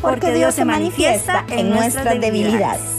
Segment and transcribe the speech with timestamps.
[0.00, 2.98] porque Dios se manifiesta en nuestras debilidades.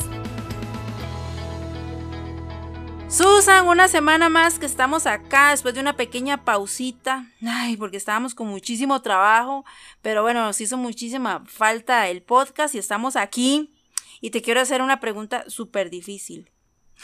[3.08, 7.26] Susan, una semana más que estamos acá después de una pequeña pausita.
[7.46, 9.66] Ay, porque estábamos con muchísimo trabajo,
[10.02, 13.74] pero bueno, nos hizo muchísima falta el podcast y estamos aquí.
[14.22, 16.52] Y te quiero hacer una pregunta súper difícil.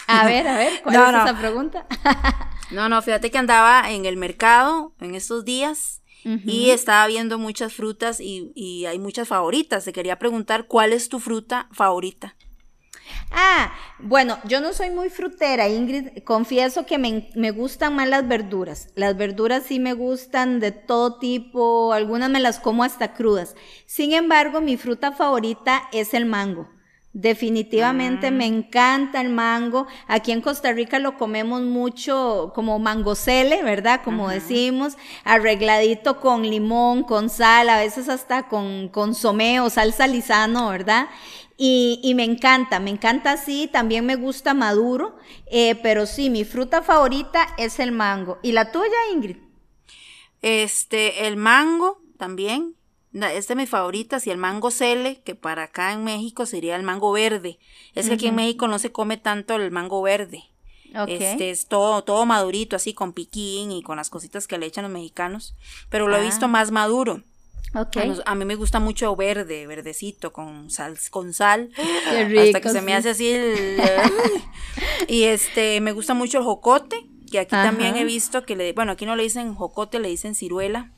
[0.08, 1.88] A ver, a ver, ¿cuál es esa pregunta?
[2.72, 7.74] no, no, fíjate que andaba en el mercado en estos días y estaba viendo muchas
[7.74, 9.86] frutas y, hay muchas favoritas.
[9.86, 12.36] Te quería preguntar, ¿cuál es tu fruta favorita?
[13.32, 16.24] Ah, bueno, yo no soy muy frutera, Ingrid.
[16.24, 18.88] Confieso que me, me, gustan más las verduras.
[18.96, 23.56] Las verduras sí me gustan de todo tipo, algunas me las como hasta crudas.
[23.86, 26.75] Sin embargo, mi fruta favorita es el mango.
[27.18, 28.48] Definitivamente me ah.
[28.48, 29.88] encanta el mango.
[30.06, 34.02] Aquí en Costa Rica lo comemos mucho como mangocele, ¿verdad?
[34.04, 40.68] Como decimos, arregladito con limón, con sal, a veces hasta con consomé o salsa lisano,
[40.68, 41.08] ¿verdad?
[41.56, 46.44] Y, y, me encanta, me encanta así, también me gusta maduro, eh, pero sí, mi
[46.44, 48.40] fruta favorita es el mango.
[48.44, 49.38] ¿Y la tuya, Ingrid?
[50.42, 52.76] Este, el mango también,
[53.24, 56.84] este es mi favorita, y el mango cele, que para acá en México sería el
[56.84, 57.60] mango verde.
[57.94, 60.44] Es que aquí en México no se come tanto el mango verde.
[61.08, 64.84] Este es todo, todo madurito, así con piquín y con las cositas que le echan
[64.84, 65.56] los mexicanos.
[65.90, 66.50] Pero lo he visto ah.
[66.50, 67.22] más maduro.
[68.26, 71.72] A, mí me gusta mucho verde, verdecito, con sal, con sal.
[72.40, 73.30] hasta que se me hace así
[75.10, 78.94] y este, me gusta mucho el jocote, que aquí también he visto que le, bueno,
[78.94, 80.95] aquí no le dicen jocote, le dicen ciruela.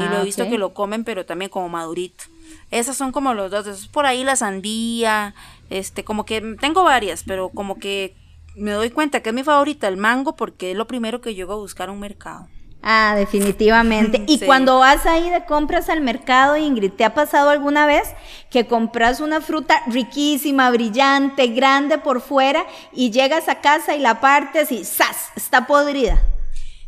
[0.00, 2.24] Y lo he ah, visto que lo comen, pero también como madurito.
[2.70, 3.66] Esas son como los dos.
[3.66, 5.34] Es por ahí la sandía.
[5.68, 8.16] Este, como que tengo varias, pero como que
[8.56, 11.52] me doy cuenta que es mi favorita el mango porque es lo primero que llego
[11.52, 12.48] a buscar un mercado.
[12.82, 14.24] Ah, definitivamente.
[14.26, 18.08] Y cuando vas ahí de compras al mercado, Ingrid, ¿te ha pasado alguna vez
[18.50, 24.20] que compras una fruta riquísima, brillante, grande por fuera y llegas a casa y la
[24.20, 25.30] partes y ¡zas!
[25.36, 26.20] Está podrida.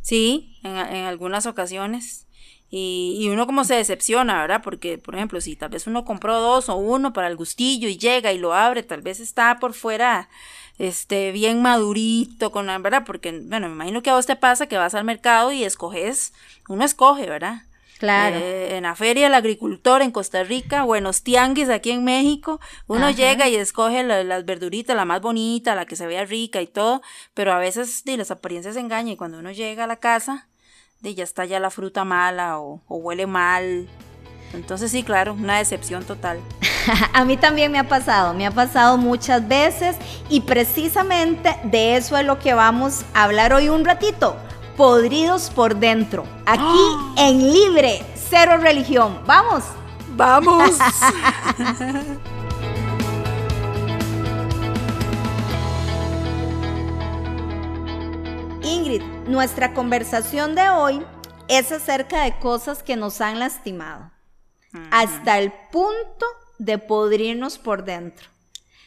[0.01, 2.27] Sí, en, en algunas ocasiones.
[2.75, 4.63] Y, uno como se decepciona, ¿verdad?
[4.65, 7.99] Porque, por ejemplo, si tal vez uno compró dos o uno para el gustillo y
[7.99, 10.31] llega y lo abre, tal vez está por fuera
[10.79, 14.69] este, bien madurito, con la verdad, porque, bueno, me imagino que a vos te pasa
[14.69, 16.33] que vas al mercado y escoges,
[16.67, 17.65] uno escoge, ¿verdad?
[17.99, 18.37] Claro.
[18.37, 23.11] Eh, en la feria del agricultor en Costa Rica, buenos tianguis aquí en México, uno
[23.11, 27.03] llega y escoge las verduritas, la más bonita, la que se vea rica y todo,
[27.35, 30.49] pero a veces las apariencias engañan y cuando uno llega a la casa,
[31.03, 33.89] de ya está ya la fruta mala o, huele mal.
[34.55, 36.41] Entonces sí, claro, una decepción total.
[37.13, 39.97] a mí también me ha pasado, me ha pasado muchas veces
[40.29, 44.37] y precisamente de eso es lo que vamos a hablar hoy un ratito.
[44.77, 47.15] Podridos por dentro, aquí ¡Ah!
[47.19, 49.21] en Libre, cero religión.
[49.27, 49.65] Vamos.
[50.17, 50.79] Vamos.
[58.65, 61.05] Ingrid, nuestra conversación de hoy
[61.49, 64.11] es acerca de cosas que nos han lastimado,
[64.91, 66.27] hasta el punto
[66.59, 68.29] de podrirnos por dentro.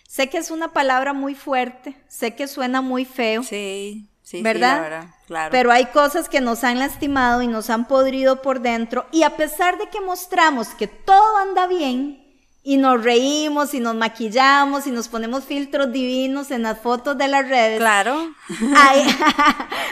[0.07, 3.43] Sé que es una palabra muy fuerte, sé que suena muy feo.
[3.43, 4.75] Sí, sí, ¿verdad?
[4.75, 5.51] Sí, verdad, claro.
[5.51, 9.35] Pero hay cosas que nos han lastimado y nos han podrido por dentro y a
[9.35, 12.24] pesar de que mostramos que todo anda bien,
[12.67, 17.27] y nos reímos y nos maquillamos y nos ponemos filtros divinos en las fotos de
[17.27, 17.77] las redes.
[17.77, 18.33] Claro.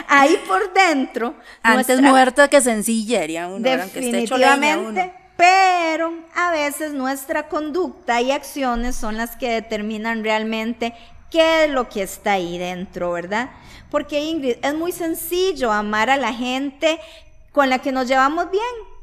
[0.08, 1.36] Ahí, por dentro.
[1.62, 5.14] Antes muerto que sencilla, haría uno, definitivamente.
[5.36, 10.94] Pero a veces nuestra conducta y acciones son las que determinan realmente
[11.30, 13.50] qué es lo que está ahí dentro, ¿verdad?
[13.88, 16.98] Porque Ingrid, es muy sencillo amar a la gente
[17.52, 18.93] con la que nos llevamos bien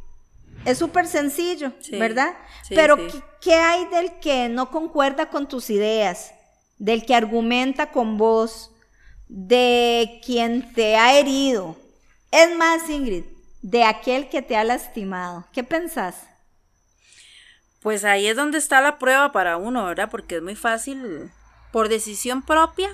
[0.65, 2.33] es súper sencillo, ¿verdad?
[2.69, 2.97] Pero
[3.41, 6.33] ¿qué, hay del que no concuerda con tus ideas?
[6.77, 8.71] Del que argumenta con vos,
[9.27, 11.77] de quien te ha herido.
[12.31, 13.25] Es más, Ingrid,
[13.61, 15.47] de aquel que te ha lastimado.
[15.51, 16.27] ¿Qué pensás?
[17.81, 20.09] Pues ahí es donde está la prueba para uno, ¿verdad?
[20.09, 21.31] Porque es muy fácil,
[21.71, 22.89] por decisión propia,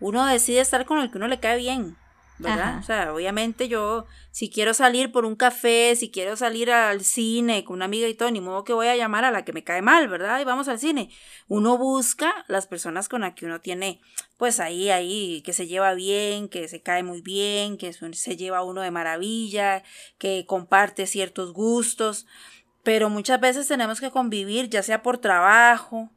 [0.00, 1.96] uno decide estar con el que uno le cae bien.
[2.38, 2.68] ¿Verdad?
[2.68, 2.78] Ajá.
[2.78, 7.64] O sea, obviamente yo, si quiero salir por un café, si quiero salir al cine
[7.64, 9.64] con una amiga y todo, ni modo que voy a llamar a la que me
[9.64, 10.40] cae mal, ¿verdad?
[10.40, 11.10] Y vamos al cine.
[11.48, 14.00] Uno busca las personas con las que uno tiene,
[14.36, 18.62] pues ahí, ahí, que se lleva bien, que se cae muy bien, que se lleva
[18.62, 19.82] uno de maravilla,
[20.18, 22.26] que comparte ciertos gustos,
[22.82, 26.10] pero muchas veces tenemos que convivir, ya sea por trabajo,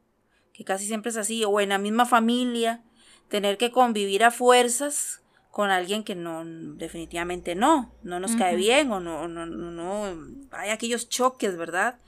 [0.53, 2.83] que casi siempre es así, o en la misma familia,
[3.29, 5.20] tener que convivir a fuerzas
[5.51, 10.47] con alguien que no, definitivamente no, no nos cae bien o no, no, no, no,
[10.51, 11.99] hay aquellos choques, ¿verdad?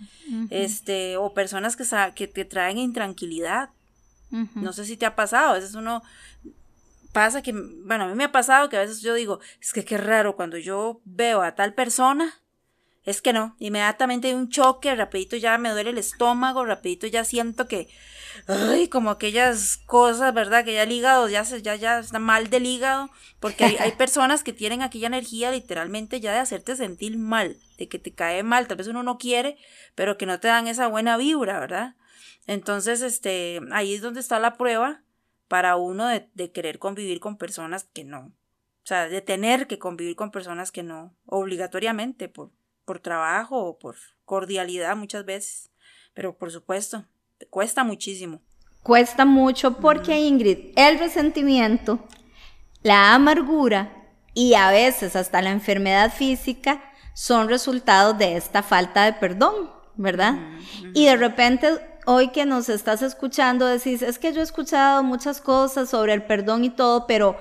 [0.49, 3.69] Este, o personas que, sa- que te traen intranquilidad.
[4.63, 6.01] No sé si te ha pasado, a veces uno
[7.11, 9.85] pasa que, bueno, a mí me ha pasado que a veces yo digo, es que
[9.85, 12.33] qué raro, cuando yo veo a tal persona,
[13.05, 17.23] es que no, inmediatamente hay un choque, rapidito ya me duele el estómago, rapidito ya
[17.25, 17.87] siento que,
[18.47, 20.65] ay, como aquellas cosas, ¿verdad?
[20.65, 23.09] Que ya el hígado ya, se, ya, ya está mal del hígado,
[23.39, 27.87] porque hay, hay personas que tienen aquella energía literalmente ya de hacerte sentir mal, de
[27.87, 29.57] que te cae mal, tal vez uno no quiere,
[29.95, 31.95] pero que no te dan esa buena vibra, ¿verdad?
[32.47, 35.03] Entonces, este, ahí es donde está la prueba
[35.47, 38.33] para uno de, de querer convivir con personas que no.
[38.83, 42.51] O sea, de tener que convivir con personas que no, obligatoriamente, por,
[42.83, 43.95] por trabajo o por
[44.25, 45.71] cordialidad muchas veces.
[46.13, 47.05] Pero por supuesto,
[47.49, 48.41] cuesta muchísimo.
[48.81, 51.99] Cuesta mucho porque Ingrid, el resentimiento,
[52.81, 53.93] la amargura
[54.33, 60.35] y a veces hasta la enfermedad física son resultados de esta falta de perdón, ¿verdad?
[60.93, 61.69] Y de repente
[62.05, 66.23] hoy que nos estás escuchando decís, es que yo he escuchado muchas cosas sobre el
[66.23, 67.37] perdón y todo, pero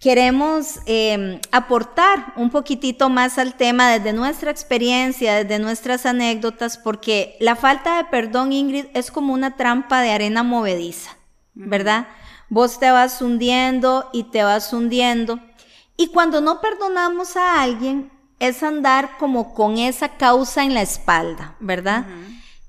[0.00, 7.36] queremos eh, aportar un poquitito más al tema desde nuestra experiencia, desde nuestras anécdotas, porque
[7.40, 11.16] la falta de perdón, Ingrid, es como una trampa de arena movediza,
[11.54, 12.08] ¿verdad?
[12.48, 15.40] Vos te vas hundiendo y te vas hundiendo.
[15.96, 21.56] Y cuando no perdonamos a alguien, es andar como con esa causa en la espalda,
[21.58, 22.06] ¿verdad?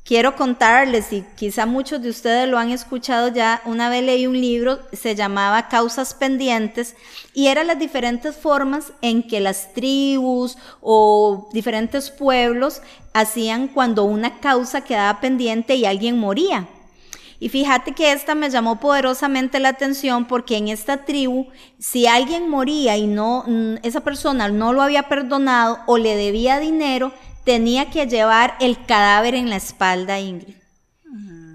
[0.09, 4.41] Quiero contarles, y quizá muchos de ustedes lo han escuchado ya, una vez leí un
[4.41, 6.95] libro, se llamaba Causas Pendientes,
[7.35, 12.81] y eran las diferentes formas en que las tribus o diferentes pueblos
[13.13, 16.67] hacían cuando una causa quedaba pendiente y alguien moría.
[17.39, 22.50] Y fíjate que esta me llamó poderosamente la atención porque en esta tribu, si alguien
[22.50, 27.13] moría y no, mm, esa persona no lo había perdonado o le debía dinero,
[27.44, 30.56] tenía que llevar el cadáver en la espalda, Ingrid.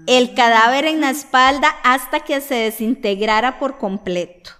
[0.07, 4.51] El cadáver en la espalda hasta que se desintegrara por completo.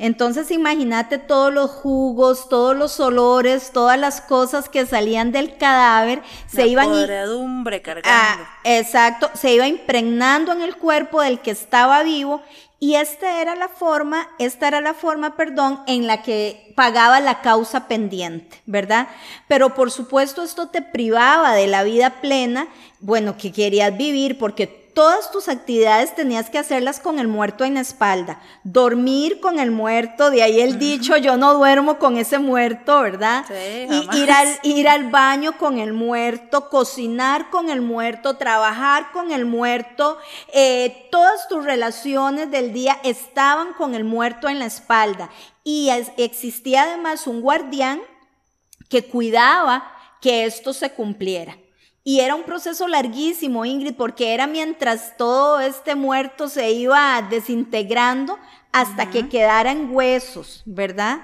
[0.00, 6.22] Entonces imagínate todos los jugos, todos los olores, todas las cosas que salían del cadáver,
[6.46, 8.08] se La iban podredumbre cargando.
[8.10, 12.42] Ah, exacto, se iba impregnando en el cuerpo del que estaba vivo
[12.82, 17.42] y esta era la forma, esta era la forma, perdón, en la que pagaba la
[17.42, 19.08] causa pendiente, ¿verdad?
[19.48, 22.68] Pero por supuesto esto te privaba de la vida plena,
[23.00, 27.74] bueno, que querías vivir porque todas tus actividades tenías que hacerlas con el muerto en
[27.74, 28.40] la espalda.
[28.64, 33.44] Dormir con el muerto, de ahí el dicho, yo no duermo con ese muerto, ¿verdad?
[33.48, 33.54] Sí,
[34.14, 39.32] y ir al, ir al baño con el muerto, cocinar con el muerto, trabajar con
[39.32, 40.18] el muerto,
[40.52, 45.30] eh, todas tus relaciones del día estaban con el muerto en la espalda.
[45.64, 48.00] Y es- existía además un guardián
[48.88, 49.84] que cuidaba
[50.20, 51.56] que esto se cumpliera.
[52.02, 58.38] Y era un proceso larguísimo, Ingrid, porque era mientras todo este muerto se iba desintegrando
[58.72, 61.20] hasta que quedara en huesos, ¿verdad?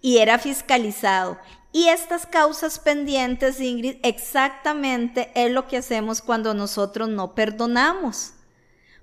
[0.00, 1.38] Y era fiscalizado.
[1.70, 8.32] Y estas causas pendientes, Ingrid, exactamente es lo que hacemos cuando nosotros no perdonamos.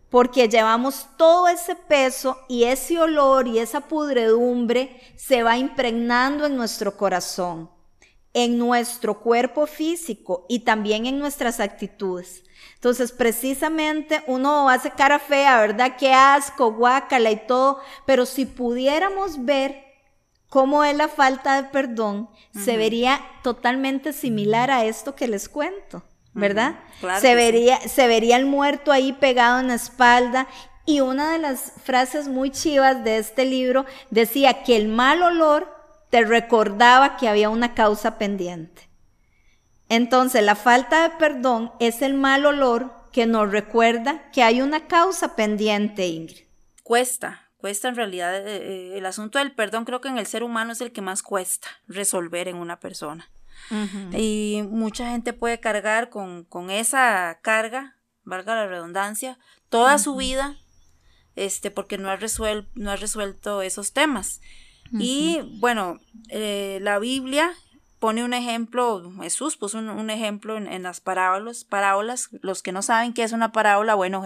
[0.09, 6.57] Porque llevamos todo ese peso y ese olor y esa pudredumbre se va impregnando en
[6.57, 7.69] nuestro corazón
[8.33, 12.43] en nuestro cuerpo físico y también en nuestras actitudes.
[12.75, 15.95] Entonces, precisamente uno hace cara fea, ¿verdad?
[15.97, 19.83] Qué asco, guácala y todo, pero si pudiéramos ver
[20.49, 26.03] cómo es la falta de perdón, se vería totalmente similar a esto que les cuento,
[26.33, 26.75] ¿verdad?
[26.99, 27.35] Claro se sí.
[27.35, 30.47] vería se vería el muerto ahí pegado en la espalda
[30.85, 35.72] y una de las frases muy chivas de este libro decía que el mal olor
[36.13, 38.87] te recordaba que había una causa pendiente.
[39.89, 44.85] Entonces, la falta de perdón es el mal olor que nos recuerda que hay una
[44.85, 46.43] causa pendiente, Ingrid.
[46.83, 48.35] Cuesta, cuesta en realidad.
[48.35, 51.01] eh, eh, el asunto del perdón creo que en el ser humano es el que
[51.01, 53.31] más cuesta resolver en una persona.
[54.15, 59.39] Y mucha gente puede cargar con, con esa carga, valga la redundancia,
[59.69, 60.57] toda su vida,
[61.35, 64.41] este, porque no ha, resuel- no ha resuelto esos temas.
[64.99, 67.53] Y bueno, eh, la Biblia
[68.03, 73.13] pone un ejemplo, Jesús puso un, ejemplo en, las parábolas, parábolas, los que no saben
[73.13, 74.23] qué es una parábola, bueno,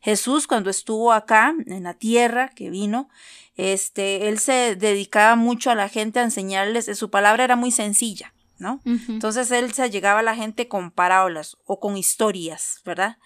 [0.00, 3.08] Jesús cuando estuvo acá en la tierra, que vino,
[3.56, 8.32] este, él se dedicaba mucho a la gente a enseñarles, su palabra era muy sencilla,
[8.58, 8.80] ¿no?
[8.84, 13.18] Entonces él se llegaba a la gente con parábolas o con historias, ¿verdad?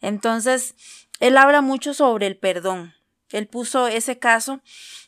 [0.00, 0.74] Entonces,
[1.20, 2.94] él habla mucho sobre el perdón.
[3.32, 4.60] Él puso ese caso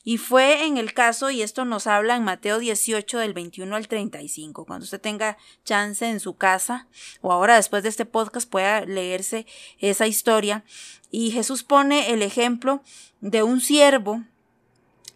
[0.03, 3.89] y fue en el caso, y esto nos habla en Mateo 18 del 21 al
[3.89, 6.89] 35, cuando usted tenga chance en su casa
[7.21, 9.47] o ahora después de este podcast pueda leerse
[9.79, 10.65] esa historia.
[11.11, 12.83] Y Jesús pone el ejemplo
[13.21, 14.23] de un siervo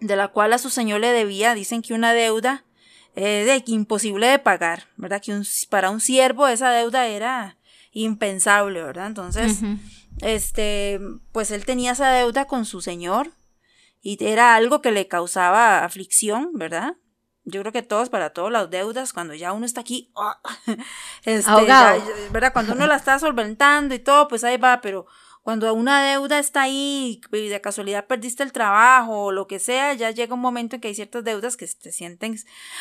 [0.01, 2.65] de la cual a su señor le debía, dicen que una deuda
[3.17, 5.21] eh, de, imposible de pagar, ¿verdad?
[5.21, 7.57] Que para un siervo esa deuda era
[7.93, 9.09] impensable, ¿verdad?
[9.09, 9.61] Entonces,
[10.21, 11.01] este,
[11.33, 13.31] pues él tenía esa deuda con su señor
[14.01, 16.97] y era algo que le causaba aflicción, ¿verdad?
[17.45, 20.13] Yo creo que todos, para todas las deudas, cuando ya uno está aquí,
[21.25, 21.51] este,
[22.31, 22.53] ¿verdad?
[22.53, 25.07] Cuando uno la está solventando y todo, pues ahí va, pero
[25.43, 29.95] cuando una deuda está ahí y de casualidad perdiste el trabajo o lo que sea,
[29.95, 32.37] ya llega un momento en que hay ciertas deudas que te sienten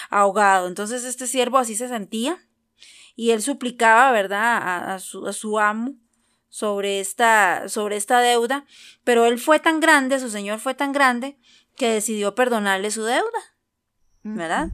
[0.09, 0.67] ahogado.
[0.67, 2.37] Entonces este siervo así se sentía
[3.15, 5.95] y él suplicaba, ¿verdad?, a, su, a su amo
[6.57, 8.65] sobre esta, sobre esta deuda,
[9.03, 11.37] pero él fue tan grande, su señor fue tan grande,
[11.75, 13.39] que decidió perdonarle su deuda,
[14.23, 14.69] ¿verdad?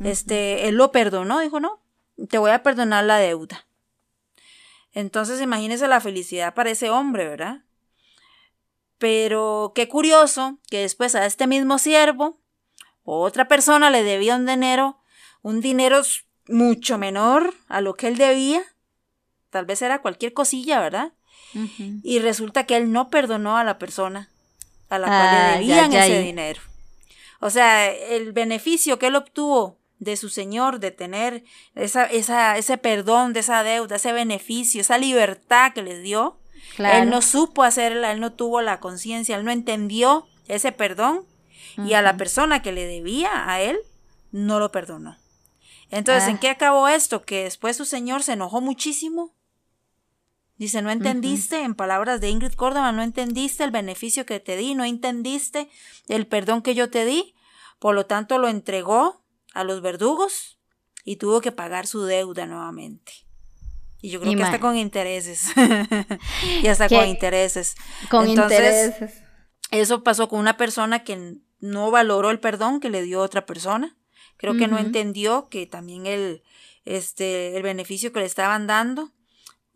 [0.00, 1.80] Este, él lo perdonó, dijo, no,
[2.28, 3.68] te voy a perdonar la deuda.
[4.90, 7.62] Entonces imagínese la felicidad para ese hombre, ¿verdad?
[8.98, 12.40] Pero qué curioso que después a este mismo siervo,
[13.04, 14.98] otra persona le debía un dinero,
[15.42, 16.02] un dinero
[16.48, 18.60] mucho menor a lo que él debía.
[19.50, 21.12] Tal vez era cualquier cosilla, ¿verdad?
[22.02, 24.28] Y resulta que él no perdonó a la persona
[24.88, 26.60] a la cual le ah, debían ese dinero.
[27.40, 32.78] O sea, el beneficio que él obtuvo de su Señor, de tener esa, esa, ese
[32.78, 36.38] perdón de esa deuda, ese beneficio, esa libertad que les dio.
[36.78, 41.24] Él no supo hacerla, él no tuvo la conciencia, él no entendió ese perdón
[41.76, 43.78] y a la persona que le debía a él
[44.30, 45.16] no lo perdonó.
[45.90, 46.40] Entonces, ¿en ah.
[46.40, 47.22] qué acabó esto?
[47.22, 49.32] Que después su Señor se enojó muchísimo.
[50.58, 54.74] Dice, no entendiste, en palabras de Ingrid Córdoba, no entendiste el beneficio que te di,
[54.74, 55.68] no entendiste
[56.08, 57.36] el perdón que yo te di,
[57.78, 59.22] por lo tanto lo entregó
[59.54, 60.58] a los verdugos
[61.04, 63.12] y tuvo que pagar su deuda nuevamente.
[64.00, 65.52] Y yo creo que hasta con intereses.
[66.62, 67.76] y hasta con intereses.
[68.10, 69.22] Con intereses.
[69.70, 73.96] Eso pasó con una persona que no valoró el perdón que le dio otra persona.
[74.36, 76.42] Creo que no entendió que también el,
[76.84, 79.12] este, el beneficio que le estaban dando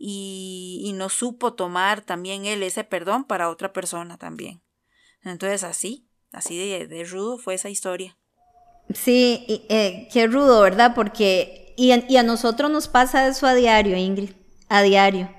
[0.04, 4.60] y, no supo tomar también él ese perdón para otra persona también.
[5.22, 8.18] Entonces así, así de, de rudo fue esa historia.
[8.92, 10.92] Sí, eh, qué rudo, ¿verdad?
[10.94, 14.32] Porque, y, y a nosotros nos pasa eso a diario, Ingrid,
[14.68, 15.32] a diario.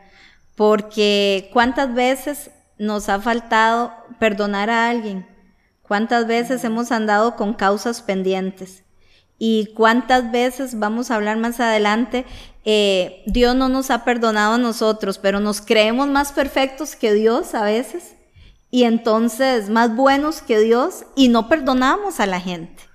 [0.55, 5.27] Porque cuántas veces nos ha faltado perdonar a alguien,
[5.81, 8.85] cuántas veces hemos andado con causas pendientes
[9.37, 12.25] y cuántas veces vamos a hablar más adelante,
[12.65, 17.53] eh, Dios no nos ha perdonado a nosotros, pero nos creemos más perfectos que Dios
[17.55, 18.15] a veces
[18.71, 22.93] y entonces más buenos que Dios y no perdonamos a la gente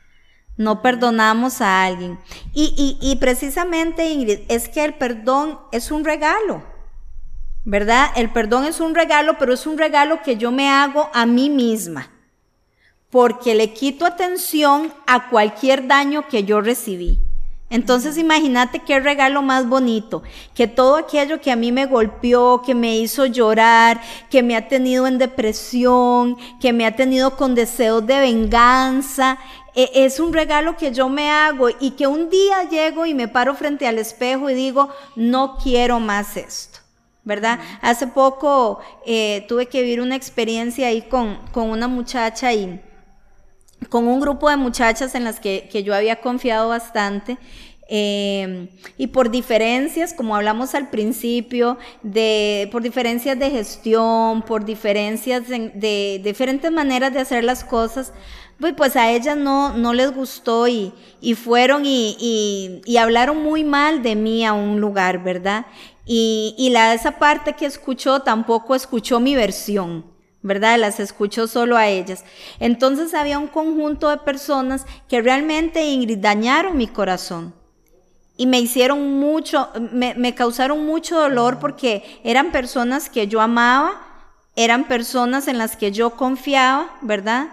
[0.58, 2.18] no perdonamos a alguien.
[2.52, 6.62] Y, precisamente, Ingrid, es que el perdón es un regalo,
[7.64, 8.10] ¿verdad?
[8.16, 11.48] El perdón es un regalo, pero es un regalo que yo me hago a mí
[11.48, 12.10] misma,
[13.08, 17.20] porque le quito atención a cualquier daño que yo recibí.
[17.70, 20.22] Entonces imagínate qué regalo más bonito,
[20.54, 24.68] que todo aquello que a mí me golpeó, que me hizo llorar, que me ha
[24.68, 29.38] tenido en depresión, que me ha tenido con deseos de venganza,
[29.74, 33.28] e, es un regalo que yo me hago y que un día llego y me
[33.28, 36.80] paro frente al espejo y digo, no quiero más esto.
[37.22, 37.60] ¿Verdad?
[37.82, 42.80] Hace poco eh, tuve que vivir una experiencia ahí con, una muchacha y
[43.88, 47.38] con un grupo de muchachas en las que, yo había confiado bastante.
[47.90, 48.68] Em,
[48.98, 56.20] y por diferencias, como hablamos al principio, de, por diferencias de gestión, por diferencias de
[56.22, 58.12] diferentes maneras de hacer las cosas,
[58.60, 60.92] pues, pues a ellas no, no les gustó y,
[61.36, 65.66] fueron y, hablaron muy mal de mí a un lugar, ¿verdad?
[66.04, 70.04] Y, y la, esa parte que escuchó tampoco escuchó mi versión.
[70.42, 70.78] ¿Verdad?
[70.78, 72.24] Las escuchó solo a ellas.
[72.60, 77.54] Entonces había un conjunto de personas que realmente, Ingrid, dañaron mi corazón.
[78.36, 84.00] Y me hicieron mucho, me, me causaron mucho dolor porque eran personas que yo amaba,
[84.54, 87.48] eran personas en las que yo confiaba, ¿verdad?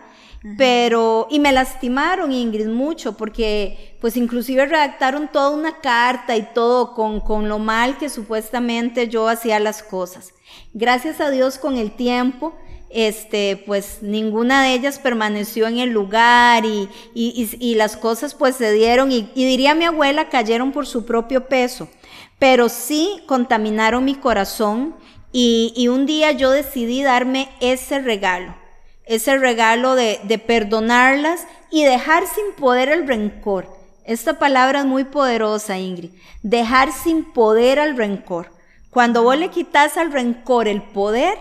[0.57, 6.93] Pero, y me lastimaron, Ingrid, mucho, porque pues inclusive redactaron toda una carta y todo
[6.93, 10.33] con, con lo mal que supuestamente yo hacía las cosas.
[10.73, 12.53] Gracias a Dios con el tiempo,
[12.91, 18.55] este, pues ninguna de ellas permaneció en el lugar y, y, y, las cosas pues
[18.55, 21.89] se dieron y, y, diría mi abuela, cayeron por su propio peso,
[22.37, 24.95] pero sí contaminaron mi corazón
[25.37, 28.64] y un día yo decidí darme ese regalo
[29.05, 33.67] ese regalo de, de perdonarlas y dejar sin poder el rencor.
[34.03, 36.11] Esta palabra es muy poderosa, Ingrid.
[36.43, 38.51] Dejar sin poder al rencor.
[38.91, 41.37] Cuando vos le quitas al rencor el poder,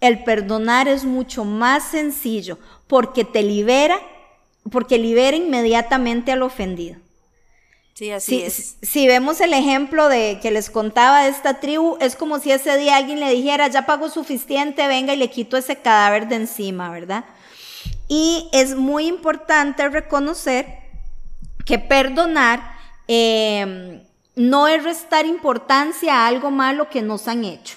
[0.00, 3.98] el perdonar es mucho más sencillo porque te libera,
[4.70, 6.96] porque libera inmediatamente al ofendido.
[7.94, 8.76] Sí, así es.
[8.82, 12.76] Si vemos el ejemplo de que les contaba de esta tribu, es como si ese
[12.76, 16.90] día alguien le dijera, ya pago suficiente, venga y le quito ese cadáver de encima,
[16.90, 17.24] ¿verdad?
[18.08, 20.66] Y es muy importante reconocer
[21.64, 22.74] que perdonar
[23.06, 24.02] em,
[24.34, 27.76] no es restar importancia a algo malo que nos han hecho,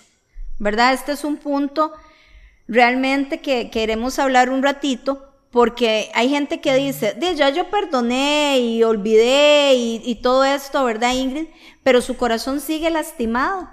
[0.57, 0.93] ¿verdad?
[0.93, 1.93] Este es un punto
[2.67, 8.83] realmente que queremos hablar un ratito porque hay gente que dice, ya yo perdoné y
[8.83, 11.47] olvidé y, todo esto, ¿verdad, Ingrid?
[11.81, 13.67] Pero su corazón sigue lastimado.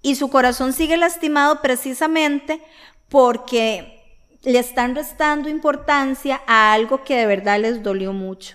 [0.00, 2.62] Y su corazón sigue lastimado precisamente
[3.08, 4.00] porque
[4.44, 8.54] le están restando importancia a algo que de verdad les dolió mucho.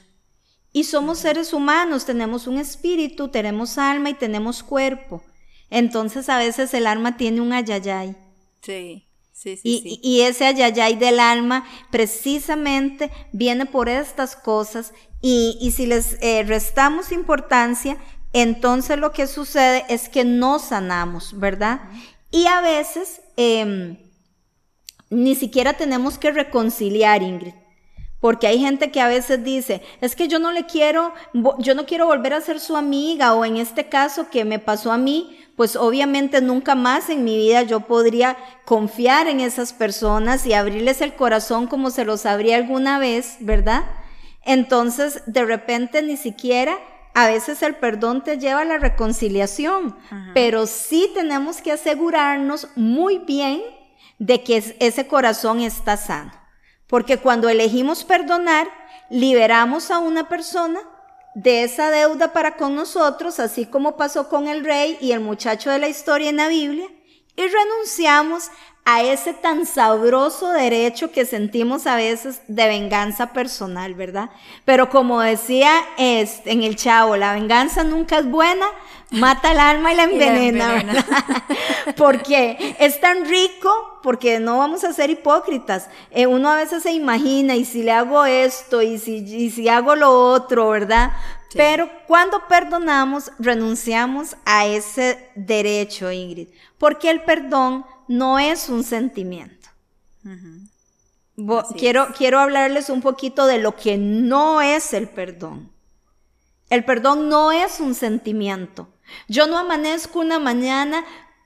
[0.71, 5.21] Y somos seres humanos, tenemos un espíritu, tenemos alma y tenemos cuerpo.
[5.69, 8.15] Entonces a veces el alma tiene un ayayay.
[8.61, 9.08] Sí
[9.43, 17.11] y, ese ayayay del alma precisamente viene por estas cosas y, si les eh, restamos
[17.11, 17.97] importancia,
[18.33, 21.81] entonces lo que sucede es que no sanamos, ¿verdad?
[22.31, 23.97] Y a veces em,
[25.09, 27.53] ni siquiera tenemos que reconciliar, Ingrid.
[28.19, 31.13] Porque hay gente que a veces dice, es que yo no le quiero,
[31.59, 34.91] yo no quiero volver a ser su amiga, o en este caso que me pasó
[34.91, 40.45] a mí, pues obviamente nunca más en mi vida yo podría confiar en esas personas
[40.45, 43.83] y abrirles el corazón como se los abría alguna vez, ¿verdad?
[44.45, 46.77] Entonces, de repente ni siquiera
[47.13, 49.97] a veces el perdón te lleva a la reconciliación,
[50.33, 53.61] pero sí tenemos que asegurarnos muy bien
[54.17, 56.31] de que ese corazón está sano.
[56.87, 58.69] Porque cuando elegimos perdonar,
[59.09, 60.79] liberamos a una persona
[61.41, 65.69] de esa deuda para con nosotros, así como pasó con el rey y el muchacho
[65.69, 66.87] de la historia en la Biblia,
[67.37, 68.49] y renunciamos
[68.85, 74.31] a ese tan sabroso derecho que sentimos a veces de venganza personal, ¿verdad?
[74.65, 78.65] Pero como decía este, en el chavo, la venganza nunca es buena,
[79.11, 81.05] mata el alma y la envenena, ¿verdad?
[81.97, 85.87] porque es tan rico, porque no vamos a ser hipócritas.
[86.09, 89.69] Eh, uno a veces se imagina, y si le hago esto, y si, y si
[89.69, 91.11] hago lo otro, ¿verdad?
[91.53, 99.69] Pero cuando perdonamos, renunciamos a ese derecho, Ingrid, porque el perdón no es un sentimiento.
[101.77, 105.71] quiero, quiero hablarles un poquito de lo que no es el perdón.
[106.69, 108.89] El perdón no es un sentimiento.
[109.27, 111.05] Yo no amanezco una mañana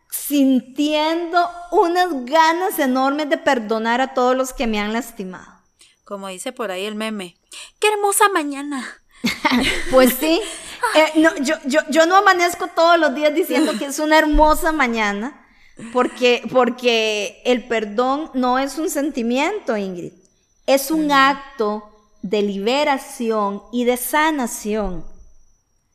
[0.09, 5.61] sintiendo unas ganas enormes de perdonar a todos los que me han lastimado.
[6.05, 7.37] Como dice por ahí el meme,
[7.79, 8.85] qué hermosa mañana.
[9.91, 10.41] pues sí,
[10.95, 11.55] eh, yo,
[11.89, 15.42] yo, no amanezco todos los días diciendo que es una hermosa mañana,
[15.91, 20.13] porque, porque el perdón no es un sentimiento, Ingrid,
[20.67, 21.89] es un acto
[22.21, 25.05] de liberación y de sanación.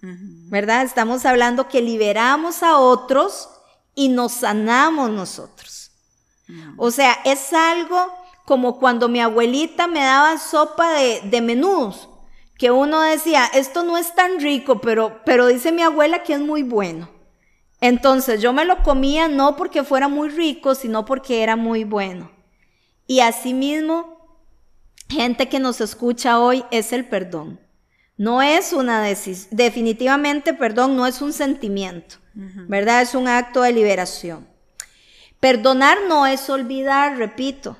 [0.00, 0.84] ¿Verdad?
[0.84, 3.48] Estamos hablando que liberamos a otros
[3.94, 5.90] y nos sanamos nosotros.
[6.76, 8.12] O sea, es algo
[8.44, 12.08] como cuando mi abuelita me daba sopa de, de menudos
[12.58, 16.40] que uno decía, esto no es tan rico, pero, pero dice mi abuela que es
[16.40, 17.08] muy bueno.
[17.80, 22.30] Entonces yo me lo comía no porque fuera muy rico, sino porque era muy bueno.
[23.06, 24.18] Y asimismo,
[25.08, 27.60] gente que nos escucha hoy es el perdón.
[28.16, 33.02] No es una decisión, definitivamente perdón no es un sentimiento, ¿verdad?
[33.02, 34.46] Es un acto de liberación.
[35.40, 37.76] Perdonar no es olvidar, repito.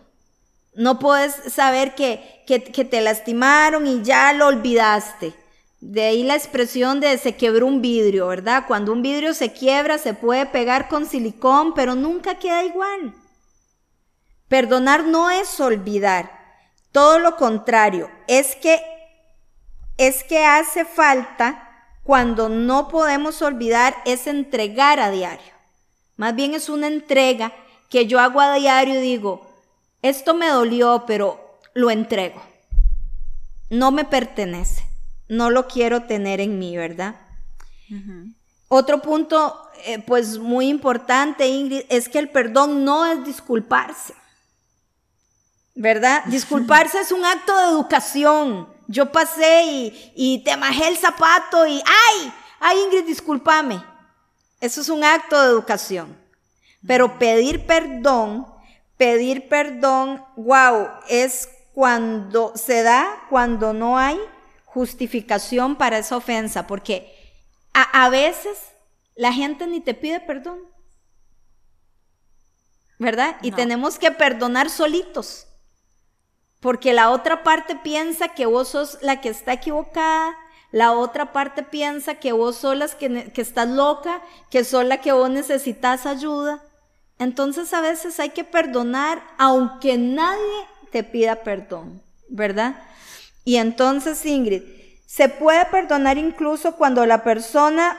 [0.75, 5.35] No puedes saber que, que, te lastimaron y ya lo olvidaste.
[5.81, 8.65] De ahí la expresión de se quebró un vidrio, ¿verdad?
[8.67, 13.15] Cuando un vidrio se quiebra se puede pegar con silicón, pero nunca queda igual.
[14.49, 16.39] Perdonar no es olvidar,
[16.91, 18.81] todo lo contrario, es que
[19.99, 21.69] es que hace falta
[22.03, 25.53] cuando no podemos olvidar es entregar a diario.
[26.17, 27.53] Más bien es una entrega
[27.91, 29.47] que yo hago a diario y digo,
[30.01, 32.41] esto me dolió, pero lo entrego.
[33.71, 34.88] No me pertenece.
[35.29, 37.17] No lo quiero tener en mí, ¿verdad?
[38.69, 44.15] Otro punto, eh, pues muy importante, Ingrid, es que el perdón no es disculparse.
[45.75, 46.25] ¿Verdad?
[46.27, 48.69] Disculparse es un acto de educación.
[48.87, 52.33] Yo pasé y, y te majé el zapato y ¡ay!
[52.61, 53.83] ¡Ay, Ingrid, discúlpame!
[54.61, 56.17] Eso es un acto de educación.
[56.87, 58.47] Pero pedir perdón,
[58.97, 64.19] pedir perdón, wow, es cuando se da, cuando no hay
[64.69, 67.15] justificación para esa ofensa, porque
[67.73, 68.59] a, veces
[69.15, 70.59] la gente ni te pide perdón,
[72.99, 73.37] ¿verdad?
[73.43, 75.47] Y tenemos que perdonar solitos,
[76.61, 80.37] porque la otra parte piensa que vos sos la que está equivocada,
[80.71, 85.01] la otra parte piensa que vos sos la que, que estás loca, que sos la
[85.01, 86.63] que vos necesitas ayuda.
[87.19, 92.77] Entonces a veces hay que perdonar aunque nadie te pida perdón, ¿verdad?
[93.45, 94.63] Y entonces, Ingrid,
[95.07, 97.99] se puede perdonar incluso cuando la persona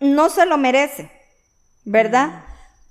[0.00, 1.10] no se lo merece,
[1.84, 2.44] ¿verdad?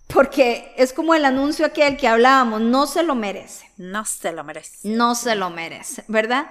[0.08, 3.66] Porque es como el anuncio aquel que hablábamos, no se lo merece.
[3.78, 4.88] No se lo merece.
[4.88, 6.48] No se lo merece, ¿verdad?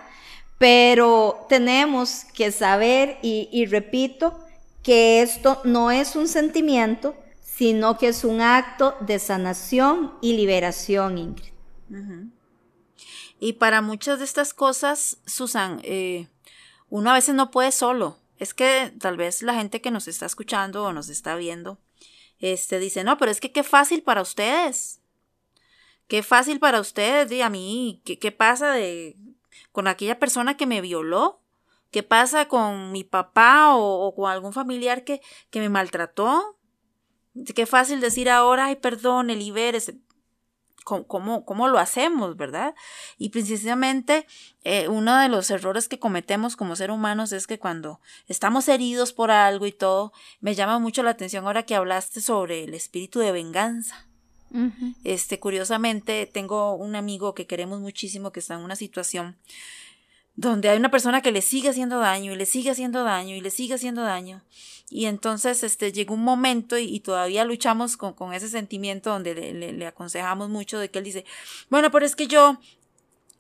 [0.59, 4.39] Pero tenemos que saber, y, repito,
[4.83, 11.19] que esto no es un sentimiento, sino que es un acto de sanación y liberación,
[11.19, 11.53] Ingrid.
[13.45, 16.29] Y para muchas de estas cosas, Susan, eh,
[16.91, 18.17] uno a veces no puede solo.
[18.39, 21.81] Es que tal vez la gente que nos está escuchando o nos está viendo,
[22.39, 25.01] este, dice, no, pero es que qué fácil para ustedes.
[26.07, 29.17] Qué fácil para ustedes, y a mí, ¿qué, qué pasa de,
[29.73, 31.41] con aquella persona que me violó?
[31.91, 36.61] ¿Qué pasa con mi papá o, con algún familiar que, que, me maltrató?
[37.57, 39.99] Qué fácil decir ahora, ay, perdón, libérese
[40.85, 42.75] cómo, cómo lo hacemos, ¿verdad?
[43.19, 44.27] Y precisamente
[44.65, 49.13] eh, uno de los errores que cometemos como seres humanos es que cuando estamos heridos
[49.13, 53.21] por algo y todo, me llama mucho la atención ahora que hablaste sobre el espíritu
[53.21, 54.07] de venganza.
[55.03, 59.39] Este, curiosamente, tengo un amigo que queremos muchísimo que está en una situación
[60.35, 63.41] donde hay una persona que le sigue haciendo daño y le sigue haciendo daño y
[63.41, 64.43] le sigue haciendo daño.
[64.89, 69.73] Y entonces este, llegó un momento y, todavía luchamos con, con, ese sentimiento donde le,
[69.73, 71.25] le, aconsejamos mucho de que él dice,
[71.71, 72.59] bueno, pero es que yo,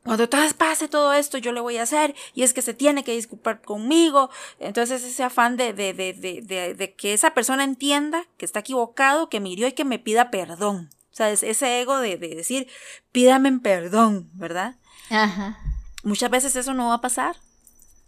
[0.02, 3.12] cuando pase todo esto, yo le voy a hacer y es que se tiene que
[3.12, 4.30] disculpar conmigo.
[4.60, 9.28] Entonces ese afán de, de, de, de, de que esa persona entienda que está equivocado,
[9.28, 10.88] que me hirió y que me pida perdón.
[11.12, 12.66] O sea, ese ego de decir,
[13.12, 14.76] pídame perdón, ¿verdad?
[15.10, 15.58] Ajá.
[16.02, 17.36] Muchas veces eso no va a pasar.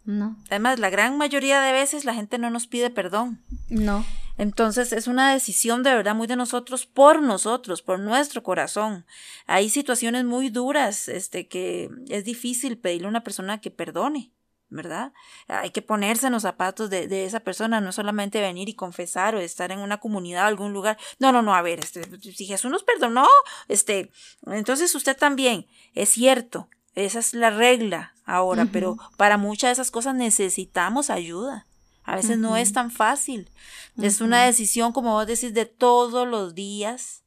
[0.05, 0.37] No.
[0.51, 3.43] Además, la gran mayoría de veces la gente no nos pide perdón.
[3.69, 4.05] No.
[4.37, 9.07] Entonces es una decisión de verdad muy de nosotros por nosotros, por nuestro corazón.
[9.47, 14.33] Hay situaciones muy duras, este, que es difícil pedirle a una persona que perdone.
[14.71, 15.13] ¿verdad?
[15.47, 19.37] Hay que ponerse en los zapatos de, de, esa persona, no solamente venir y confesar
[19.37, 20.99] o estar en una comunidad o algún lugar.
[21.21, 22.03] No, no, no, a ver, este,
[22.33, 23.29] si Jesús nos perdonó,
[23.69, 24.11] este,
[24.47, 29.91] entonces usted también, es cierto, esa es la regla ahora, pero para muchas de esas
[29.91, 31.67] cosas necesitamos ayuda.
[32.05, 33.51] A veces no es tan fácil.
[34.01, 37.24] Es una decisión, como vos decís, de todos los días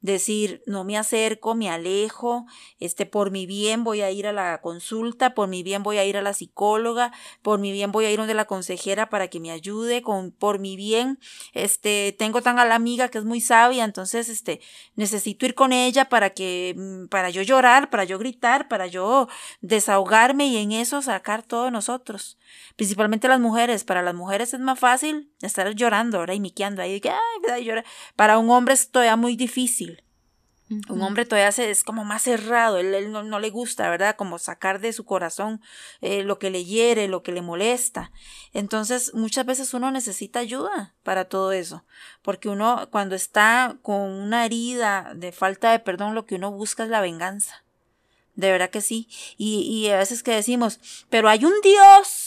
[0.00, 2.46] decir, no me acerco, me alejo,
[2.78, 6.04] este, por mi bien voy a ir a la consulta, por mi bien voy a
[6.04, 9.40] ir a la psicóloga, por mi bien voy a ir donde la consejera para que
[9.40, 11.18] me ayude, con, por mi bien,
[11.52, 14.60] este, tengo tan a la amiga que es muy sabia, entonces, este,
[14.94, 19.28] necesito ir con ella para que, mm, para yo llorar, para yo gritar, para yo
[19.60, 22.38] desahogarme y en eso sacar todo nosotros.
[22.76, 27.00] Principalmente las mujeres, para las mujeres es más fácil estar llorando ahora y miqueando ahí,
[27.50, 27.84] ay, llora.
[28.16, 30.02] Para un hombre es todavía muy difícil.
[30.88, 34.16] Un hombre todavía se, es como más cerrado, él, no, le gusta, ¿verdad?
[34.16, 35.60] Como sacar de su corazón
[36.00, 38.10] eh, lo que le hiere, lo que le molesta.
[38.52, 41.84] Entonces, muchas veces uno necesita ayuda para todo eso,
[42.22, 46.82] porque uno cuando está con una herida de falta de perdón, lo que uno busca
[46.82, 47.64] es la venganza.
[48.34, 49.08] De verdad que sí.
[49.38, 52.25] Y, y a veces que decimos, pero hay un Dios.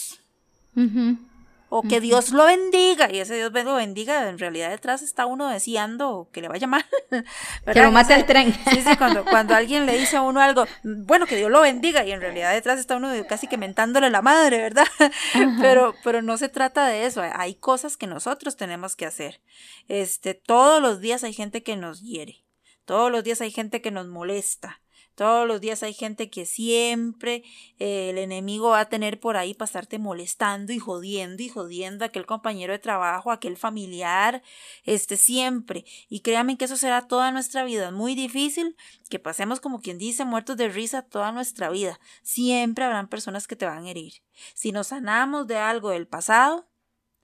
[1.72, 5.48] O que Dios lo bendiga, y ese Dios lo bendiga, en realidad detrás está uno
[5.48, 6.84] deseando que le vaya mal.
[7.72, 8.52] Que lo mate el tren.
[8.70, 12.04] Sí, sí, cuando, cuando alguien le dice a uno algo, bueno, que Dios lo bendiga,
[12.04, 14.86] y en realidad detrás está uno casi que mentándole la madre, ¿verdad?
[15.60, 19.40] Pero, pero no se trata de eso, hay cosas que nosotros tenemos que hacer.
[19.86, 22.44] Este, todos los días hay gente que nos hiere,
[22.84, 24.80] todos los días hay gente que nos molesta,
[25.20, 27.44] Todos los días hay gente que siempre
[27.78, 32.06] eh, el enemigo va a tener por ahí para estarte molestando y jodiendo y jodiendo
[32.06, 34.42] a aquel compañero de trabajo, a aquel familiar,
[34.84, 35.84] este siempre.
[36.08, 37.90] Y créanme que eso será toda nuestra vida.
[37.90, 38.78] Muy difícil
[39.10, 42.00] que pasemos como quien dice muertos de risa toda nuestra vida.
[42.22, 44.22] Siempre habrán personas que te van a herir.
[44.54, 46.70] Si nos sanamos de algo del pasado,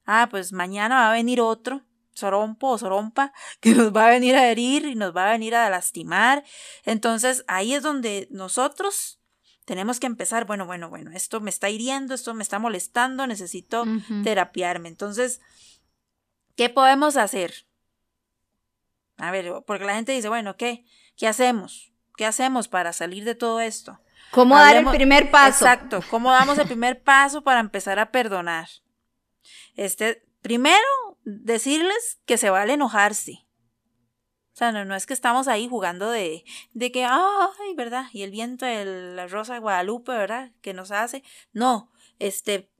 [0.05, 1.86] ah, pues mañana va a venir otro
[2.17, 5.55] sorompo o sorompa que nos va a venir a herir y nos va a venir
[5.55, 6.45] a lastimar.
[6.85, 9.21] Entonces ahí es donde nosotros
[9.65, 13.85] tenemos que empezar, bueno, bueno, bueno, esto me está hiriendo, esto me está molestando, necesito
[14.23, 14.89] terapiarme.
[14.89, 15.41] Entonces,
[16.55, 17.67] ¿qué podemos hacer?
[19.17, 20.85] A ver, porque la gente dice, bueno, ¿qué?
[21.17, 21.93] ¿Qué hacemos?
[22.17, 24.01] ¿Qué hacemos para salir de todo esto?
[24.31, 25.65] ¿Cómo dar el primer paso?
[25.65, 28.69] Exacto, ¿cómo damos el primer paso para empezar a perdonar?
[29.75, 30.87] Este, primero,
[31.27, 33.47] decirles que se vale enojarse.
[34.55, 38.07] O sea, no, es que estamos ahí jugando de, de que, ay, ¿verdad?
[38.13, 40.53] Y el viento de la rosa de Guadalupe, ¿verdad?
[40.63, 41.23] Que nos hace.
[41.53, 42.71] No, este,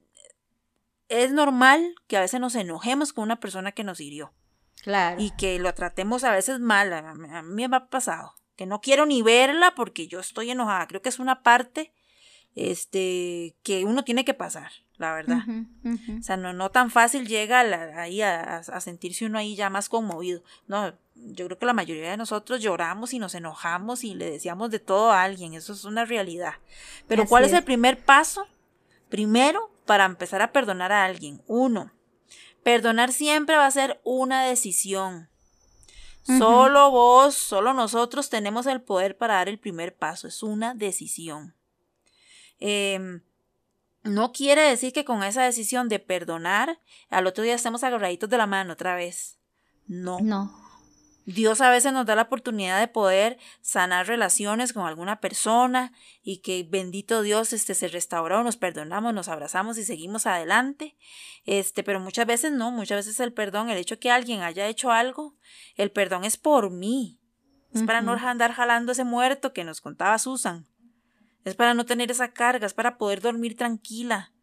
[1.07, 4.33] es normal que a veces nos enojemos con una persona que nos hirió.
[4.81, 5.21] Claro.
[5.21, 6.91] Y que lo tratemos a veces mal.
[6.93, 8.33] A mí me ha pasado.
[8.55, 10.87] Que no quiero ni verla porque yo estoy enojada.
[10.87, 11.93] Creo que es una parte
[12.57, 15.43] este, que uno tiene que pasar, la verdad.
[16.19, 17.59] O sea, no, no tan fácil llega
[18.01, 20.41] ahí a, sentirse uno ahí ya más conmovido.
[20.65, 24.71] No, yo creo que la mayoría de nosotros lloramos y nos enojamos y le decíamos
[24.71, 26.55] de todo a alguien, eso es una realidad.
[27.07, 27.53] Pero ¿cuál es.
[27.53, 28.47] el primer paso?
[29.07, 31.43] Primero, para empezar a perdonar a alguien.
[31.45, 31.91] Uno,
[32.63, 35.29] perdonar siempre va a ser una decisión.
[36.23, 41.56] Solo vos, solo nosotros tenemos el poder para dar el primer paso, es una decisión.
[42.59, 43.21] Em,
[44.03, 48.37] no quiere decir que con esa decisión de perdonar, al otro día estemos agarraditos de
[48.37, 49.37] la mano otra vez.
[49.87, 50.19] No.
[50.21, 50.67] No.
[51.27, 55.91] Dios a veces nos da la oportunidad de poder sanar relaciones con alguna persona
[56.23, 60.95] y que bendito Dios este, se restauró, nos perdonamos, nos abrazamos y seguimos adelante.
[61.43, 64.89] Este, pero muchas veces no, muchas veces el perdón, el hecho que alguien haya hecho
[64.89, 65.35] algo,
[65.75, 67.19] el perdón es por mí.
[67.73, 70.65] Es para no andar jalando ese muerto que nos contaba Susan.
[71.47, 74.33] Es para no tener esa carga, es para poder dormir tranquila,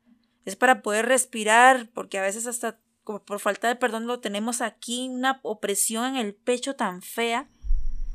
[0.47, 4.63] es para poder respirar, porque a veces hasta como por falta de perdón lo tenemos
[4.63, 7.47] aquí, una opresión en el pecho tan fea,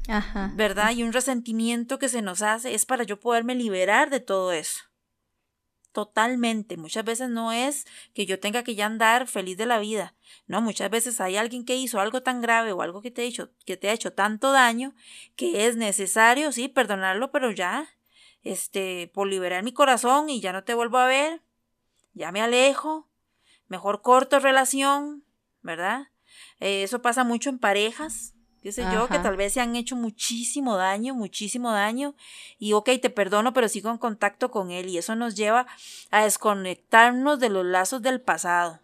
[0.08, 0.52] Ajá.
[0.56, 0.89] ¿verdad?
[0.89, 4.80] Y un resentimiento que se nos hace, es para yo poderme liberar de todo eso.
[5.91, 6.75] Totalmente.
[6.75, 10.15] Muchas veces no es que yo tenga que ya andar feliz de la vida.
[10.47, 13.25] No, muchas veces hay alguien que hizo algo tan grave o algo que te ha
[13.25, 14.95] hecho, que te ha hecho tanto daño
[15.36, 17.88] que es necesario, sí, perdonarlo, pero ya,
[18.43, 21.41] este, por liberar mi corazón y ya no te vuelvo a ver,
[22.13, 23.08] ya me alejo,
[23.67, 25.23] mejor corto relación,
[25.62, 26.08] ¿verdad?
[26.60, 29.95] Eh, eso pasa mucho en parejas, qué sé yo, que tal vez se han hecho
[29.95, 32.15] muchísimo daño, muchísimo daño,
[32.58, 35.67] y ok, te perdono, pero sigo en contacto con él, y eso nos lleva
[36.12, 38.82] a desconectarnos de los lazos del pasado.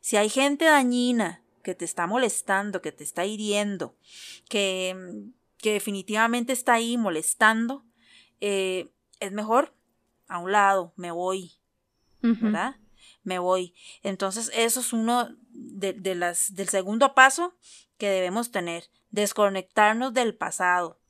[0.00, 3.94] Si hay gente dañina que te está molestando, que te está hiriendo,
[4.48, 4.96] que,
[5.58, 7.84] que definitivamente está ahí molestando,
[8.40, 9.74] eh, es mejor
[10.28, 11.52] a un lado, me voy,
[12.20, 12.76] ¿verdad?
[13.22, 13.74] Me voy.
[14.02, 17.54] Entonces, eso es uno de, las, del segundo paso
[17.96, 21.00] que debemos tener, desconectarnos del pasado.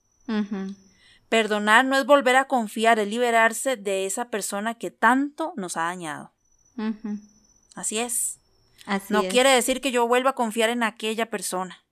[1.28, 5.82] Perdonar no es volver a confiar, es liberarse de esa persona que tanto nos ha
[5.82, 6.32] dañado.
[7.74, 8.40] Así es.
[9.08, 11.84] no quiere decir que yo vuelva a confiar en aquella persona.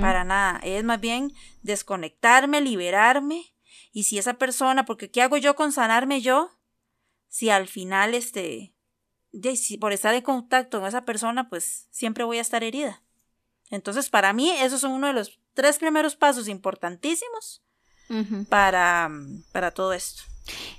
[0.00, 0.60] Para nada.
[0.62, 3.54] Es más bien desconectarme, liberarme
[3.92, 6.50] y si esa persona, porque ¿qué hago yo con sanarme yo?
[7.28, 8.74] Si al final, este,
[9.56, 13.02] si por estar en contacto con esa persona, pues siempre voy a estar herida.
[13.70, 17.62] Entonces, para mí, esos son uno de los tres primeros pasos importantísimos
[18.48, 19.08] para,
[19.52, 20.22] para todo esto.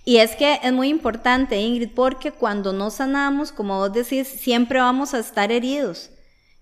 [0.04, 4.80] Y es que es muy importante, Ingrid, porque cuando no sanamos, como vos decís, siempre
[4.80, 6.10] vamos a estar heridos.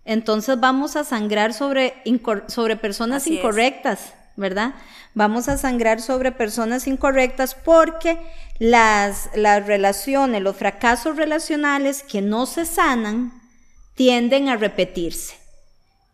[0.05, 2.03] Entonces vamos a sangrar sobre,
[2.47, 4.73] sobre personas incorrectas, ¿verdad?
[5.13, 8.19] vamos a sangrar sobre personas incorrectas porque
[8.59, 13.33] las, las relaciones, los fracasos relacionales que no se sanan,
[13.95, 15.35] tienden a repetirse.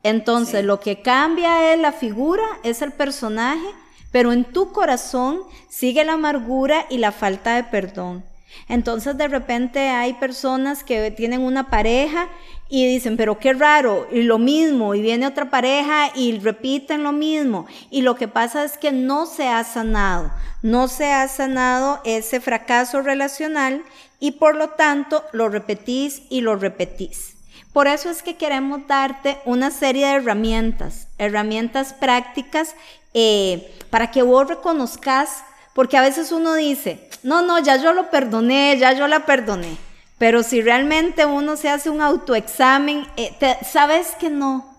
[0.03, 3.67] Entonces, lo que cambia es la figura, es el personaje,
[4.11, 8.23] pero en tu corazón sigue la amargura y la falta de perdón.
[8.67, 12.29] Entonces de repente hay personas que tienen una pareja
[12.67, 17.11] y dicen, pero qué raro, y lo mismo, y viene otra pareja y repiten lo
[17.11, 17.67] mismo.
[17.91, 22.39] Y lo que pasa es que no se ha sanado, no se ha sanado ese
[22.41, 23.83] fracaso relacional
[24.19, 27.35] y por lo tanto lo repetís y lo repetís.
[27.71, 32.73] Por eso es que queremos darte una serie de herramientas, herramientas prácticas
[33.13, 35.43] eh, para que vos reconozcas,
[35.75, 39.75] porque a veces uno dice, no, no, ya yo lo perdoné, ya yo la perdoné.
[40.17, 43.35] Pero si realmente uno se hace un autoexamen, eh,
[43.69, 44.73] sabes que no.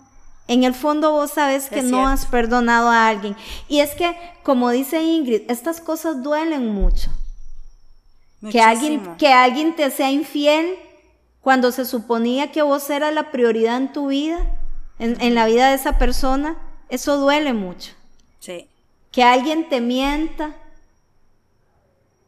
[0.48, 3.36] En el fondo vos sabes que no has perdonado a alguien.
[3.68, 7.10] Y es que, como dice Ingrid, estas cosas duelen mucho.
[8.50, 10.76] Que alguien, que alguien te sea infiel
[11.42, 14.38] cuando se suponía que vos eras la prioridad en tu vida,
[14.98, 16.56] en, en la vida de esa persona,
[16.88, 17.92] eso duele mucho.
[18.38, 18.70] Sí.
[19.12, 20.54] Que alguien te mienta,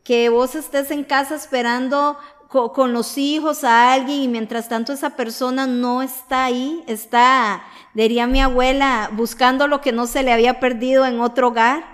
[0.08, 2.16] que vos estés en casa esperando
[2.48, 8.26] con, los hijos a alguien y mientras tanto esa persona no está ahí, está, diría
[8.26, 11.84] mi abuela, buscando lo que no se le había perdido en otro hogar,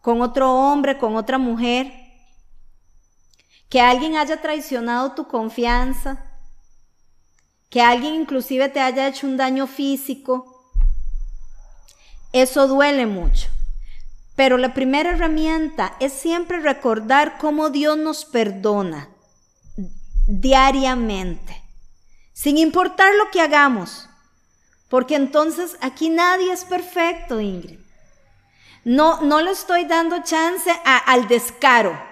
[0.00, 1.92] con otro hombre, con otra mujer.
[3.68, 6.24] Que alguien haya traicionado tu confianza,
[7.68, 10.70] que alguien inclusive te haya hecho un daño físico.
[12.32, 13.48] Eso duele mucho.
[14.40, 19.10] Pero la primera herramienta es siempre recordar cómo Dios nos perdona
[20.26, 21.62] diariamente,
[22.32, 24.08] sin importar lo que hagamos,
[24.88, 27.80] porque entonces aquí nadie es perfecto, Ingrid.
[28.82, 32.02] No, no le estoy dando chance al descaro,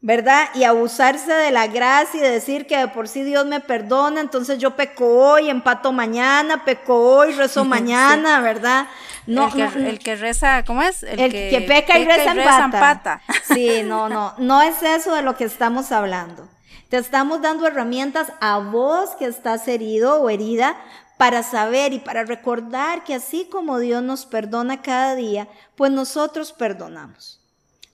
[0.00, 0.48] ¿verdad?
[0.54, 4.58] Y abusarse de la gracia y decir que de por sí Dios me perdona, entonces
[4.58, 8.86] yo peco hoy, empato mañana, peco hoy, rezo mañana, ¿verdad?
[9.26, 11.02] No, el, que, reza, ¿cómo es?
[11.02, 13.20] El, que, peca, y reza, empata.
[13.44, 16.48] Sí, no, no, no es eso de lo que estamos hablando.
[16.88, 20.76] Te estamos dando herramientas a vos que estás herido o herida
[21.18, 26.52] para saber y para recordar que así como Dios nos perdona cada día, pues nosotros
[26.52, 27.38] perdonamos.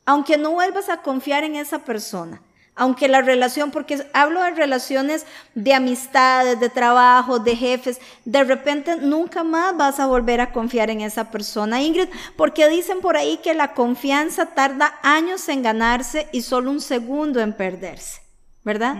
[0.06, 2.42] Aunque no vuelvas a confiar en esa persona,
[2.76, 8.96] aunque la relación, porque hablo de relaciones de amistades, de trabajo, de jefes, de repente
[8.96, 13.38] nunca más vas a volver a confiar en esa persona, Ingrid, porque dicen por ahí
[13.38, 18.24] que la confianza tarda años en ganarse y solo un segundo en perderse.
[18.64, 18.96] ¿verdad?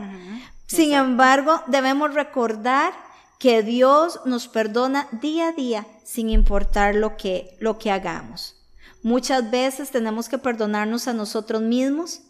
[0.67, 2.93] Sin embargo, debemos recordar
[3.39, 8.57] que Dios nos perdona día a día sin importar lo que, lo que hagamos.
[9.05, 12.23] Muchas veces tenemos que perdonarnos a nosotros mismos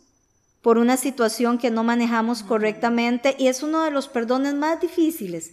[0.60, 5.52] por una situación que no manejamos correctamente y es uno de los perdones más difíciles.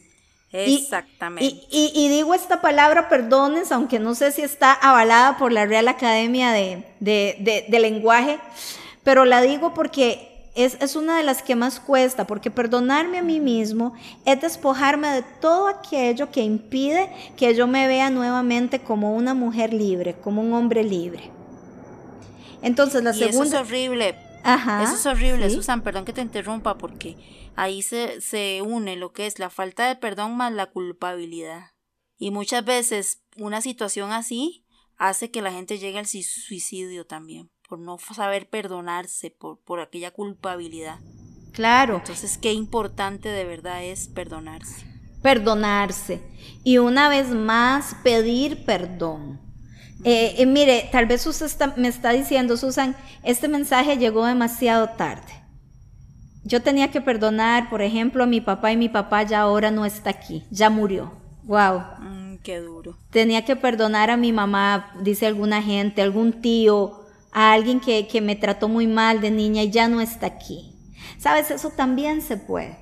[0.52, 1.64] Exactamente.
[1.70, 6.54] Y, digo esta palabra perdones, aunque no sé si está avalada por la Real Academia
[6.54, 8.40] de, de Lenguaje,
[9.04, 13.40] pero la digo porque es, una de las que más cuesta, porque perdonarme a mí
[13.40, 13.94] mismo
[14.26, 19.74] es despojarme de todo aquello que impide que yo me vea nuevamente como una mujer
[19.74, 21.32] libre, como un hombre libre.
[22.62, 23.46] Entonces, la segunda...
[23.46, 24.16] Eso es horrible.
[24.44, 27.16] Ajá, eso es horrible, Susan, perdón que te interrumpa, porque
[27.56, 31.72] ahí se, se une lo que es la falta de perdón más la culpabilidad.
[32.18, 34.66] Y muchas veces una situación así
[34.98, 40.12] hace que la gente llegue al suicidio también por no saber perdonarse, por, por aquella
[40.12, 41.00] culpabilidad.
[41.54, 42.00] Claro.
[42.00, 44.86] Entonces, qué importante de verdad es perdonarse.
[45.22, 46.22] Perdonarse.
[46.66, 49.40] Y una vez más, pedir perdón.
[50.04, 55.32] Eh, eh, mire, tal vez usted me está diciendo, Susan, este mensaje llegó demasiado tarde.
[56.44, 59.86] Yo tenía que perdonar, por ejemplo, a mi papá y mi papá ya ahora no
[59.86, 61.14] está aquí, ya murió.
[61.44, 61.84] Wow.
[62.00, 62.98] Mm, qué duro.
[63.12, 67.01] Tenía que perdonar a mi mamá, dice alguna gente, algún tío,
[67.32, 70.76] a alguien que, que me trató muy mal de niña y ya no está aquí.
[71.18, 72.78] Sabes, eso también se puede.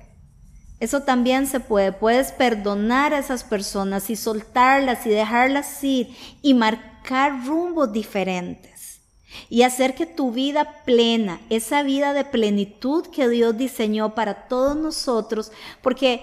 [0.80, 1.92] Eso también se puede.
[1.92, 9.02] Puedes perdonar a esas personas y soltarlas y dejarlas ir y marcar rumbos diferentes.
[9.48, 14.74] Y hacer que tu vida plena, esa vida de plenitud que Dios diseñó para todos
[14.76, 16.22] nosotros, porque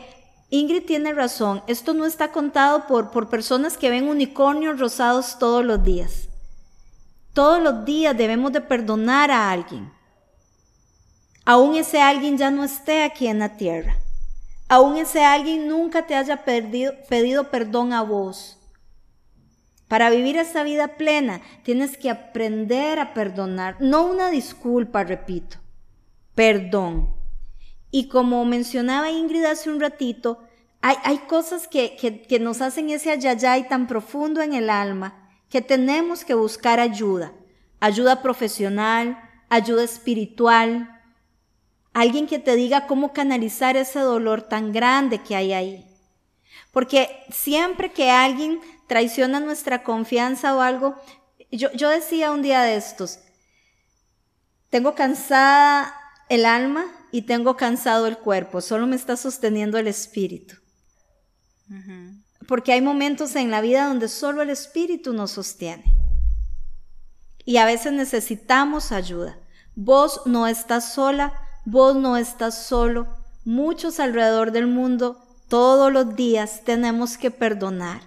[0.50, 5.64] Ingrid tiene razón, esto no está contado por, por personas que ven unicornios rosados todos
[5.64, 6.27] los días.
[7.38, 9.92] Todos los días debemos de perdonar a alguien.
[11.46, 13.96] Aún ese alguien ya no esté aquí en la tierra.
[14.68, 18.58] Aún ese alguien nunca te haya pedido perdón a vos.
[19.88, 23.76] Para vivir esa vida plena tienes que aprender a perdonar.
[23.80, 25.58] No una disculpa, repito.
[26.34, 27.14] Perdón.
[27.92, 30.40] Y como mencionaba Ingrid hace un ratito,
[30.82, 31.96] hay, cosas que,
[32.28, 37.34] que, nos hacen ese ayayay tan profundo en el alma que tenemos que buscar ayuda,
[37.80, 39.18] ayuda profesional,
[39.50, 41.02] ayuda espiritual,
[41.94, 45.86] alguien que te diga cómo canalizar ese dolor tan grande que hay ahí.
[46.72, 50.96] Porque siempre que alguien traiciona nuestra confianza o algo,
[51.52, 53.20] yo, yo decía un día de estos,
[54.70, 55.94] tengo cansada
[56.30, 60.56] el alma y tengo cansado el cuerpo, solo me está sosteniendo el espíritu.
[62.48, 65.84] Porque hay momentos en la vida donde solo el Espíritu nos sostiene.
[67.46, 69.38] Y a veces necesitamos ayuda.
[69.76, 71.34] Vos no estás sola,
[71.66, 73.08] vos no estás solo.
[73.46, 78.02] Muchos alrededor del mundo todos los días tenemos que perdonar.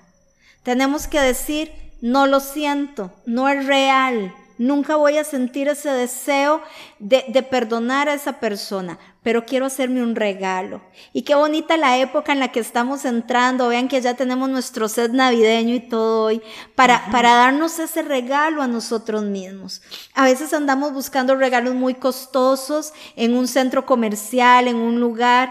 [0.63, 6.61] Tenemos que decir, no lo siento, no es real, nunca voy a sentir ese deseo
[6.99, 10.83] de, de, perdonar a esa persona, pero quiero hacerme un regalo.
[11.15, 14.87] Y qué bonita la época en la que estamos entrando, vean que ya tenemos nuestro
[14.89, 16.43] set navideño y todo hoy,
[16.75, 19.81] para, para darnos ese regalo a nosotros mismos.
[20.13, 25.51] A veces andamos buscando regalos muy costosos en un centro comercial, en un lugar,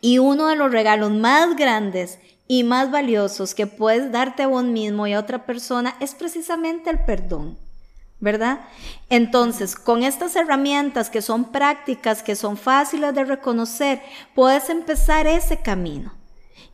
[0.00, 4.62] y uno de los regalos más grandes y más valiosos que puedes darte a vos
[4.62, 7.65] mismo y a otra persona es precisamente el perdón.
[8.18, 8.60] ¿Verdad?
[9.10, 14.02] Entonces, con estas herramientas que son prácticas, que son fáciles de reconocer,
[14.34, 16.12] puedes empezar ese camino.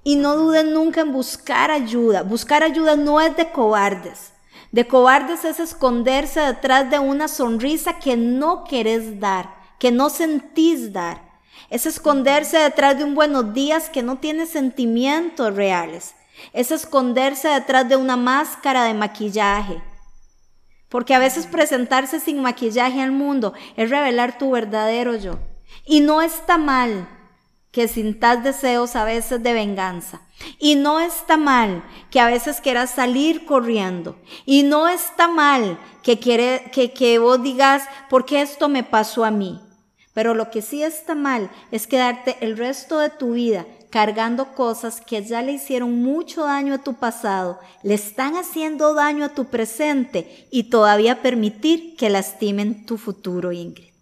[0.04, 2.22] Y no duden nunca en buscar ayuda.
[2.22, 4.32] Buscar ayuda no es de cobardes.
[4.70, 10.92] De cobardes es esconderse detrás de una sonrisa que no querés dar, que no sentís
[10.92, 11.20] dar.
[11.70, 16.14] Es esconderse detrás de un buenos días que no tiene sentimientos reales.
[16.52, 19.82] Es esconderse detrás de una máscara de maquillaje
[20.92, 25.38] porque a veces presentarse sin maquillaje al mundo es revelar tu verdadero yo.
[25.86, 27.08] Y no está mal
[27.70, 30.20] que sintas deseos a veces de venganza.
[30.58, 34.16] Y no está mal que a veces quieras salir corriendo.
[34.44, 39.24] Y no está mal que, quiere, que, que vos digas, ¿por qué esto me pasó
[39.24, 39.62] a mí?
[40.12, 45.02] Pero lo que sí está mal es quedarte el resto de tu vida cargando cosas
[45.02, 49.50] que ya le hicieron mucho daño a tu pasado, le están haciendo daño a tu
[49.50, 53.92] presente y todavía permitir que lastimen tu futuro, Ingrid.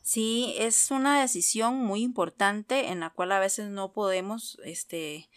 [0.00, 5.28] Sí, es una decisión muy importante en la cual a veces no podemos este,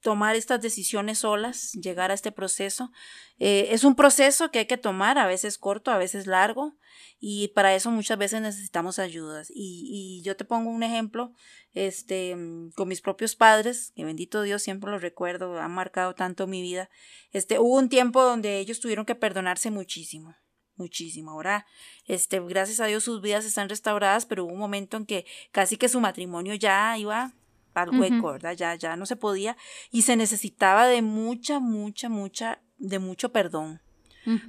[0.00, 2.90] tomar estas decisiones solas, llegar a este proceso.
[3.38, 6.76] Eh, es un proceso que hay que tomar, a veces corto, a veces largo,
[7.20, 9.48] y para eso muchas veces necesitamos ayudas.
[9.54, 11.32] Y, yo te pongo un ejemplo,
[11.72, 16.46] este, mm, con mis propios padres, que bendito Dios siempre los recuerdo, han marcado tanto
[16.46, 16.90] mi vida.
[17.30, 20.34] Este, hubo un tiempo donde ellos tuvieron que perdonarse muchísimo
[20.78, 21.32] muchísimo.
[21.32, 21.66] Ahora,
[22.04, 25.76] este, gracias a Dios sus vidas están restauradas, pero hubo un momento en que casi
[25.76, 27.34] que su matrimonio ya iba
[27.82, 28.54] al hueco, ¿verdad?
[28.54, 29.56] Ya, ya no se podía
[29.90, 33.80] y se necesitaba de mucha, mucha, mucha, de mucho perdón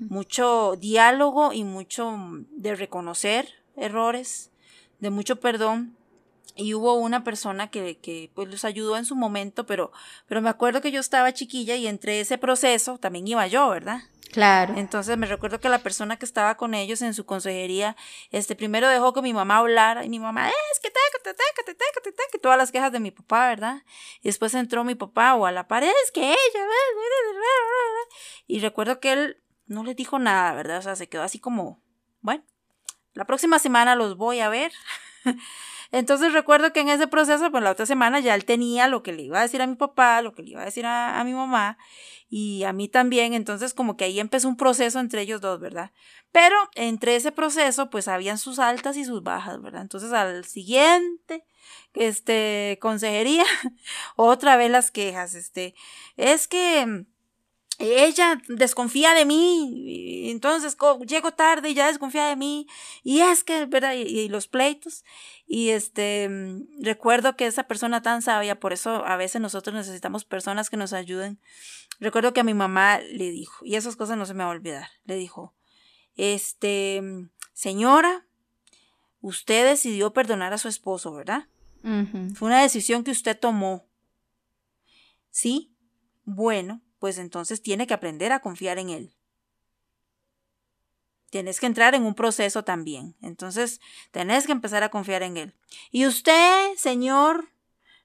[0.10, 4.52] mucho diálogo y mucho mm, de reconocer errores,
[5.00, 5.96] de mucho perdón.
[6.56, 9.94] Y hubo una persona que, que pues los ayudó en su momento, pero,
[10.28, 14.02] pero me acuerdo que yo estaba chiquilla y entre ese proceso también iba yo, ¿verdad?
[14.32, 14.76] Claro.
[14.78, 17.96] Entonces me recuerdo que la persona que estaba con ellos en su consejería,
[18.32, 21.74] este, primero dejó que mi mamá hablara y mi mamá, es que te te te
[21.74, 23.84] te todas las quejas de mi papá, ¿verdad?
[24.22, 26.66] Y después entró mi papá o a la pared, es que ella,
[28.48, 30.80] y recuerdo que él no les dijo nada, ¿verdad?
[30.80, 31.82] O sea, se quedó así como,
[32.22, 32.44] bueno,
[33.14, 34.72] la próxima semana los voy a ver.
[35.92, 39.12] Entonces recuerdo que en ese proceso, pues la otra semana ya él tenía lo que
[39.12, 41.34] le iba a decir a mi papá, lo que le iba a decir a, mi
[41.34, 41.78] mamá
[42.30, 43.34] y a mí también.
[43.34, 45.92] Entonces como que ahí empezó un proceso entre ellos dos, ¿verdad?
[46.32, 49.82] Pero entre ese proceso, pues habían sus altas y sus bajas, ¿verdad?
[49.82, 51.44] Entonces al siguiente,
[51.96, 53.46] este, consejería,
[54.16, 55.74] otra vez las quejas, este,
[56.18, 57.06] es que
[57.80, 60.76] ella desconfía de mí, entonces
[61.08, 62.68] llego tarde y ya desconfía de mí,
[63.04, 63.94] y es que, ¿verdad?
[63.94, 65.06] Y, los pleitos,
[65.48, 70.26] y este, mm, recuerdo que esa persona tan sabia, por eso a veces nosotros necesitamos
[70.26, 71.40] personas que nos ayuden.
[72.02, 74.54] Recuerdo que a mi mamá le dijo, y esas cosas no se me va a
[74.54, 75.56] olvidar, le dijo,
[76.18, 77.02] este,
[77.54, 78.26] señora,
[79.22, 81.48] usted decidió perdonar a su esposo, ¿verdad?
[82.36, 83.88] Fue una decisión que usted tomó.
[85.32, 85.74] Sí,
[86.26, 89.16] bueno, pues entonces tiene que aprender a confiar en Él.
[91.30, 93.16] Tienes que entrar en un proceso también.
[93.22, 93.82] Entonces,
[94.12, 95.54] tenés que empezar a confiar en Él.
[95.92, 97.50] Y usted, Señor,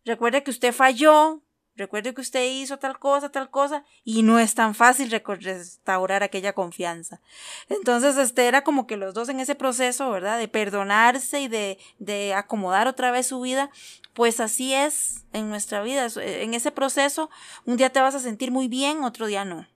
[0.05, 1.44] recuerde que usted falló,
[1.77, 6.53] recuerde que usted hizo tal cosa, tal cosa, y no es tan fácil restaurar aquella
[6.53, 7.20] confianza.
[7.68, 10.39] Entonces, este era como que los dos en ese proceso, ¿verdad?
[10.39, 13.70] De perdonarse y de, de acomodar otra vez su vida,
[14.12, 16.07] pues así es en nuestra vida.
[16.16, 17.31] En ese proceso,
[17.64, 19.66] un día te vas a sentir muy bien, otro día no.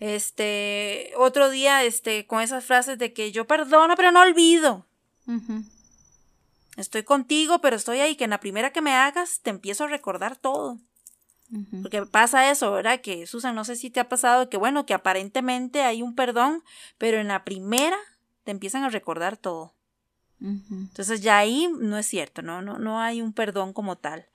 [0.00, 4.86] Este, otro día, este, con esas frases de que yo perdono, pero no olvido.
[6.78, 9.88] Estoy contigo, pero estoy ahí, que en la primera que me hagas te empiezo a
[9.88, 10.78] recordar todo.
[11.82, 13.00] Porque pasa eso, ¿verdad?
[13.00, 16.62] Que Susan, no sé si te ha pasado que, bueno, que aparentemente hay un perdón,
[16.98, 17.96] pero en la primera
[18.44, 19.74] te empiezan a recordar todo.
[20.40, 22.62] Entonces ya ahí no es cierto, ¿no?
[22.62, 24.28] No, no hay un perdón como tal.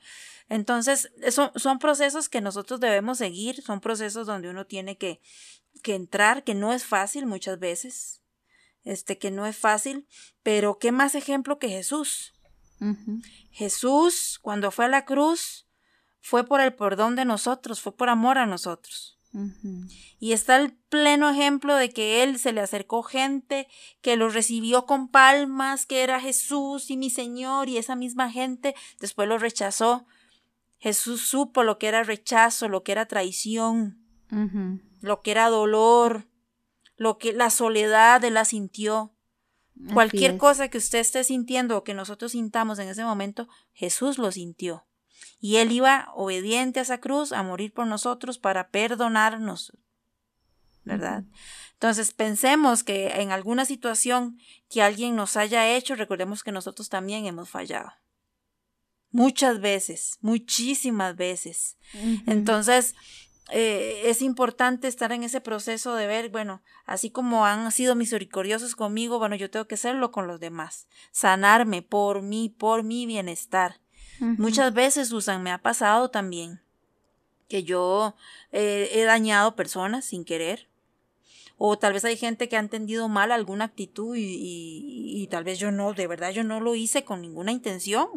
[0.50, 5.22] Entonces, eso, son procesos que nosotros debemos seguir, son procesos donde uno tiene que,
[5.82, 8.23] que entrar, que no es fácil muchas veces,
[8.84, 10.08] este, que no es fácil,
[10.42, 12.34] pero qué más ejemplo que Jesús.
[13.52, 15.68] Jesús, cuando fue a la cruz,
[16.20, 19.20] fue por el perdón de nosotros, fue por amor a nosotros.
[20.20, 23.68] Y está el pleno ejemplo de que él se le acercó gente
[24.02, 28.76] que lo recibió con palmas, que era Jesús y mi Señor, y esa misma gente
[29.00, 30.06] después lo rechazó.
[30.78, 34.06] Jesús supo lo que era rechazo, lo que era traición,
[35.02, 36.28] lo que era dolor,
[36.96, 39.14] lo que la soledad él la sintió.
[39.94, 44.32] Cualquier cosa que usted esté sintiendo o que nosotros sintamos en ese momento, Jesús lo
[44.32, 44.86] sintió.
[45.40, 49.74] Y Él iba obediente a esa cruz a morir por nosotros para perdonarnos.
[50.86, 51.24] ¿Verdad?
[51.74, 54.38] Entonces pensemos que en alguna situación
[54.70, 57.92] que alguien nos haya hecho, recordemos que nosotros también hemos fallado.
[59.12, 61.78] Muchas veces, muchísimas veces.
[62.26, 62.96] Entonces,
[63.52, 68.76] eh, es importante estar en ese proceso de ver, bueno, así como han sido misericordiosos
[68.76, 73.80] conmigo, bueno, yo tengo que hacerlo con los demás, sanarme por mí, por mi bienestar.
[74.20, 76.62] Muchas veces, Susan, me ha pasado también
[77.50, 78.16] que yo
[78.52, 80.70] eh, he dañado personas sin querer.
[81.58, 85.60] O tal vez hay gente que ha entendido mal alguna actitud y, y, tal vez
[85.60, 88.08] yo no, de verdad yo no lo hice con ninguna intención.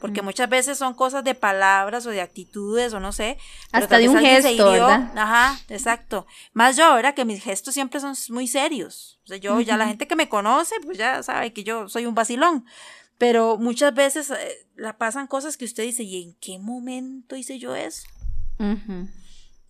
[0.00, 3.38] Porque muchas veces son cosas de palabras o de actitudes o no sé.
[3.72, 5.12] Hasta de un gesto, ¿verdad?
[5.16, 6.26] Ajá, exacto.
[6.52, 7.14] Más yo, ¿verdad?
[7.14, 9.18] Que mis gestos siempre son muy serios.
[9.24, 12.06] O sea, yo, ya la gente que me conoce, pues ya sabe que yo soy
[12.06, 12.64] un vacilón.
[13.18, 17.58] Pero muchas veces eh, la pasan cosas que usted dice, ¿y en qué momento hice
[17.58, 18.06] yo eso?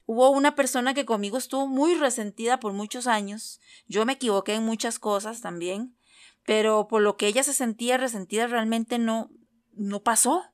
[0.06, 3.60] Hubo una persona que conmigo estuvo muy resentida por muchos años.
[3.86, 5.96] Yo me equivoqué en muchas cosas también,
[6.44, 9.30] pero por lo que ella se sentía resentida realmente no,
[9.76, 10.44] no pasó.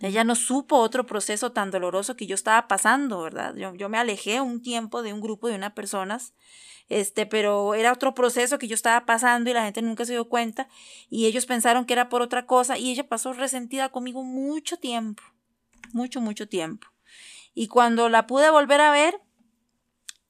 [0.00, 3.54] Ella no supo otro proceso tan doloroso que yo estaba pasando, ¿verdad?
[3.56, 6.32] Yo, yo, me alejé un tiempo de un grupo de unas personas,
[6.88, 10.30] este, pero era otro proceso que yo estaba pasando y la gente nunca se dio
[10.30, 10.66] cuenta
[11.10, 15.22] y ellos pensaron que era por otra cosa y ella pasó resentida conmigo mucho tiempo,
[15.92, 16.86] mucho, mucho tiempo.
[17.52, 19.20] Y cuando la pude volver a ver,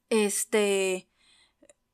[0.09, 1.07] este,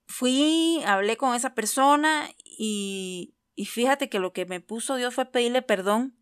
[0.07, 5.25] fui, hablé con esa persona y, y fíjate que lo que me puso Dios fue
[5.25, 6.15] pedirle perdón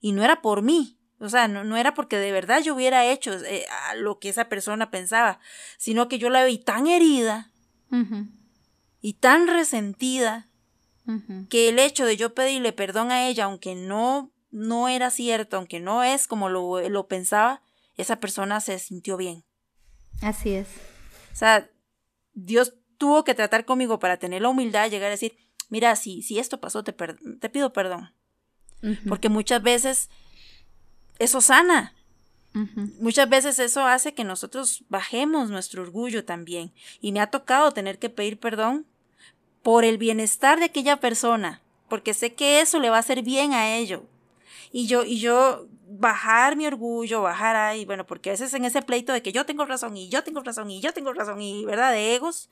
[0.00, 0.98] y no era por mí.
[1.18, 3.66] O sea, no, era porque de verdad yo hubiera hecho eh,
[3.96, 5.38] lo que esa persona pensaba,
[5.76, 7.52] sino que yo la vi tan herida
[9.02, 10.48] y tan resentida
[11.50, 15.80] que el hecho de yo pedirle perdón a ella, aunque no, no era cierto, aunque
[15.80, 17.62] no es como lo, lo pensaba,
[17.96, 19.44] esa persona se sintió bien.
[20.22, 20.68] Así es.
[21.32, 21.68] O sea,
[22.32, 25.36] Dios tuvo que tratar conmigo para tener la humildad de llegar a decir,
[25.70, 28.12] mira, si, si esto pasó, te, te pido perdón.
[29.08, 30.10] Porque muchas veces
[31.18, 31.94] eso sana.
[32.98, 36.72] Muchas veces eso hace que nosotros bajemos nuestro orgullo también.
[37.00, 38.86] Y me ha tocado tener que pedir perdón
[39.62, 43.52] por el bienestar de aquella persona, porque sé que eso le va a hacer bien
[43.52, 44.04] a ello.
[44.72, 48.82] Y yo, y yo bajar mi orgullo, bajar ahí, bueno, porque a veces en ese
[48.82, 51.64] pleito de que yo tengo razón y yo tengo razón y yo tengo razón y,
[51.66, 51.92] ¿verdad?
[51.92, 52.48] De egos,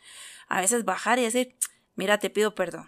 [0.49, 1.57] a veces bajar y decir,
[1.97, 2.87] mira, te pido perdón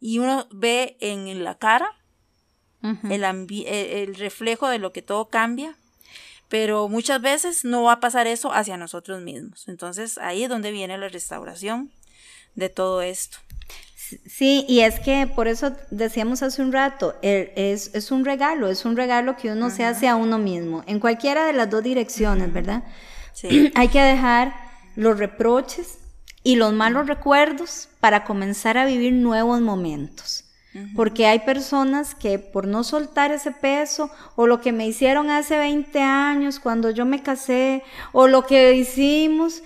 [0.00, 1.90] y uno ve en la cara
[3.10, 5.76] el, e, el reflejo de lo que todo cambia,
[6.48, 9.68] pero muchas veces no va a pasar eso hacia nosotros mismos.
[9.68, 11.92] Entonces ahí es donde viene la restauración
[12.54, 13.38] de todo esto.
[14.26, 18.84] Sí, y es que por eso decíamos hace un rato, es, es un regalo, es
[18.84, 22.52] un regalo que uno se hace a uno mismo, en cualquiera de las dos direcciones,
[22.52, 22.82] ¿verdad?
[23.34, 23.70] Sí.
[23.76, 24.52] Hay que dejar
[24.96, 25.99] los reproches
[26.42, 30.44] y los malos recuerdos para comenzar a vivir nuevos momentos.
[30.94, 35.58] Porque hay personas que por no soltar ese peso o lo que me hicieron hace
[35.58, 37.82] 20 años cuando yo me casé
[38.12, 39.64] o lo que hicimos,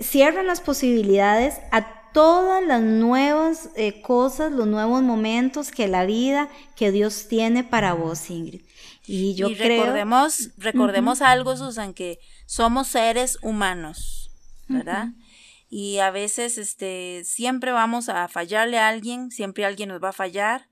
[0.00, 6.48] cierran las posibilidades a todas las nuevas eh, cosas, los nuevos momentos que la vida
[6.76, 8.62] que Dios tiene para vos, Ingrid.
[9.04, 9.82] Y yo creo...
[9.82, 14.30] Recordemos, recordemos algo, Susan, que somos seres humanos,
[14.68, 15.08] ¿verdad?
[15.68, 20.12] Y a veces este siempre vamos a fallarle a alguien, siempre alguien nos va a
[20.12, 20.68] fallar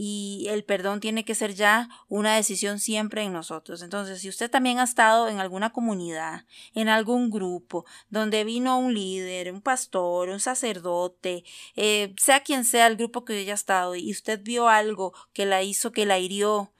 [0.00, 3.82] y el perdón tiene que ser ya una decisión siempre en nosotros.
[3.82, 8.94] Entonces, si usted también ha estado en alguna comunidad, en algún grupo, donde vino un
[8.94, 11.42] líder, un pastor, un sacerdote,
[11.74, 15.64] eh, sea quien sea el grupo que haya estado, y usted vio algo que la
[15.64, 16.72] hizo, que la hirió,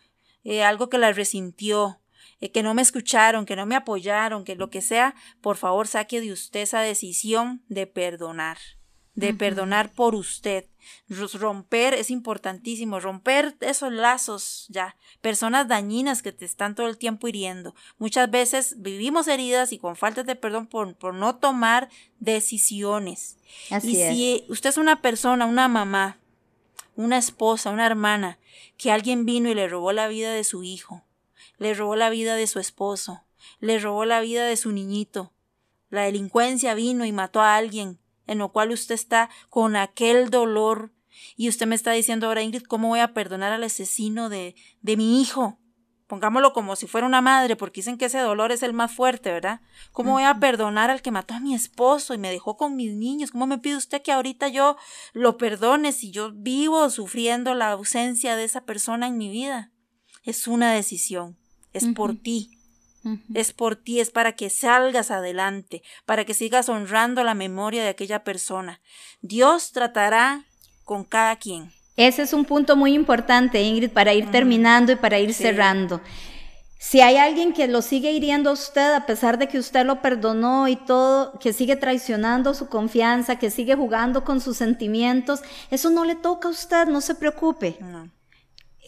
[0.45, 2.01] eh, algo que la resintió,
[2.41, 5.87] eh, que no me escucharon, que no me apoyaron, que lo que sea, por favor
[5.87, 8.59] saque de usted esa decisión de perdonar
[9.19, 10.67] de perdonar por usted.
[11.09, 17.27] Romper es importantísimo, romper esos lazos ya, personas dañinas que te están todo el tiempo
[17.27, 17.75] hiriendo.
[17.99, 21.89] Muchas veces vivimos heridas y con falta de perdón por, por no tomar
[22.21, 23.37] decisiones.
[23.71, 24.15] Así y es.
[24.15, 26.19] si usted es una persona, una mamá,
[26.95, 28.39] una esposa, una hermana,
[28.77, 31.03] que alguien vino y le robó la vida de su hijo,
[31.59, 33.25] le robó la vida de su esposo,
[33.61, 35.33] le robó la vida de su niñito,
[35.91, 40.93] la delincuencia vino y mató a alguien, en lo cual usted está con aquel dolor.
[41.37, 44.97] Y usted me está diciendo ahora, Ingrid, ¿cómo voy a perdonar al asesino de, de
[44.97, 45.59] mi hijo?
[46.07, 49.31] Pongámoslo como si fuera una madre, porque dicen que ese dolor es el más fuerte,
[49.31, 49.61] ¿verdad?
[49.93, 52.95] ¿Cómo voy a perdonar al que mató a mi esposo y me dejó con mis
[52.95, 53.31] niños?
[53.31, 54.77] ¿Cómo me pide usted que ahorita yo
[55.13, 59.73] lo perdone si yo vivo sufriendo la ausencia de esa persona en mi vida?
[60.23, 61.38] Es una decisión,
[61.73, 62.51] es por ti.
[63.33, 67.89] Es por ti, es para que salgas adelante, para que sigas honrando la memoria de
[67.89, 68.81] aquella persona.
[69.23, 70.45] Dios tratará
[70.85, 71.73] con cada quien.
[71.97, 76.01] Ese es un punto muy importante, Ingrid, para ir terminando y para ir cerrando.
[76.79, 80.01] Si hay alguien que lo sigue hiriendo a usted, a pesar de que usted lo
[80.01, 85.41] perdonó y todo, que sigue traicionando su confianza, que sigue jugando con sus sentimientos,
[85.73, 87.77] eso no le toca a usted, no se preocupe.
[87.81, 88.09] No.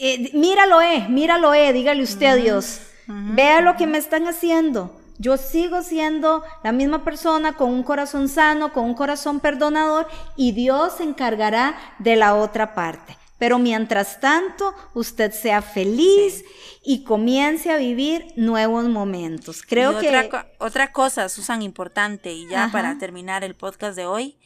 [0.03, 2.81] Eh, míralo, eh, míralo, eh, dígale usted a Dios.
[3.07, 4.99] Vea lo que me están haciendo.
[5.19, 10.53] Yo sigo siendo la misma persona con un corazón sano, con un corazón perdonador y
[10.53, 13.15] Dios se encargará de la otra parte.
[13.37, 16.43] Pero mientras tanto, usted sea feliz
[16.83, 19.61] y comience a vivir nuevos momentos.
[19.61, 22.71] Creo Y que otra, co- otra cosa, Susan, importante, y ya Ajá.
[22.71, 24.37] para terminar el podcast de hoy,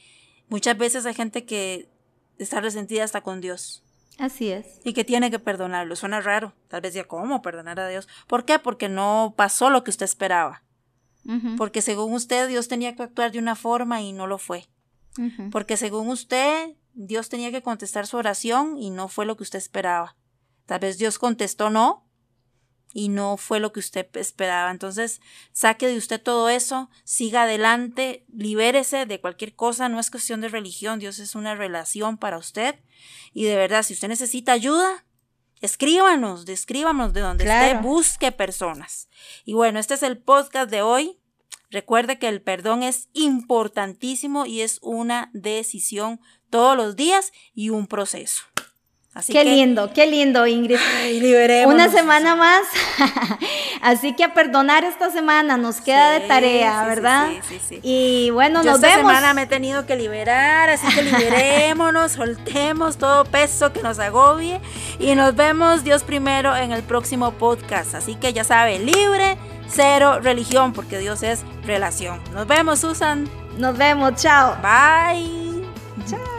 [0.50, 1.88] muchas veces hay gente que
[2.40, 3.85] está resentida hasta con Dios
[4.20, 4.80] así es.
[4.84, 5.96] y que tiene que perdonarlo.
[5.96, 6.54] Suena raro.
[6.68, 8.08] Tal vez diga, ¿cómo perdonar a Dios?
[8.28, 8.60] ¿Por qué?
[8.60, 10.64] Porque no pasó lo que usted esperaba.
[11.58, 14.68] Porque según usted, Dios tenía que actuar de una forma y no lo fue.
[15.52, 19.58] Porque según usted, Dios tenía que contestar su oración y no fue lo que usted
[19.58, 20.16] esperaba.
[20.66, 22.05] Tal vez Dios contestó no
[22.98, 24.72] y no fue lo que usted esperaba.
[24.72, 25.20] Entonces,
[25.52, 29.90] saque de usted todo eso, siga adelante, libérese de cualquier cosa.
[29.90, 32.80] No es cuestión de religión, Dios es una relación para usted.
[33.34, 35.06] Y de verdad, si usted necesita ayuda,
[35.60, 37.66] escríbanos, descríbanos de donde Claro.
[37.66, 39.10] esté, busque personas.
[39.44, 41.20] Y bueno, este es el podcast de hoy.
[41.72, 47.88] Recuerde que el perdón es importantísimo y es una decisión todos los días y un
[47.88, 48.44] proceso.
[49.16, 50.78] Así Qué que, lindo, qué lindo, Ingrid.
[51.00, 51.74] ay, liberémonos.
[51.74, 52.64] Una semana más.
[53.82, 57.28] Así que a perdonar esta semana nos queda Sí, de tarea, sí, ¿verdad?
[57.30, 57.80] sí, sí, sí.
[57.82, 59.10] Y bueno, Yo nos esta vemos.
[59.14, 64.60] semana me he tenido que liberar, así que liberémonos, soltemos todo peso que nos agobie
[65.00, 67.96] y nos vemos Dios primero en el próximo podcast.
[67.96, 69.38] Así que ya sabe, libre,
[69.70, 72.20] cero religión, porque Dios es relación.
[72.34, 73.30] Nos vemos, Susan.
[73.58, 74.58] Nos vemos, chao.
[74.62, 75.64] Bye.
[76.06, 76.35] Chao.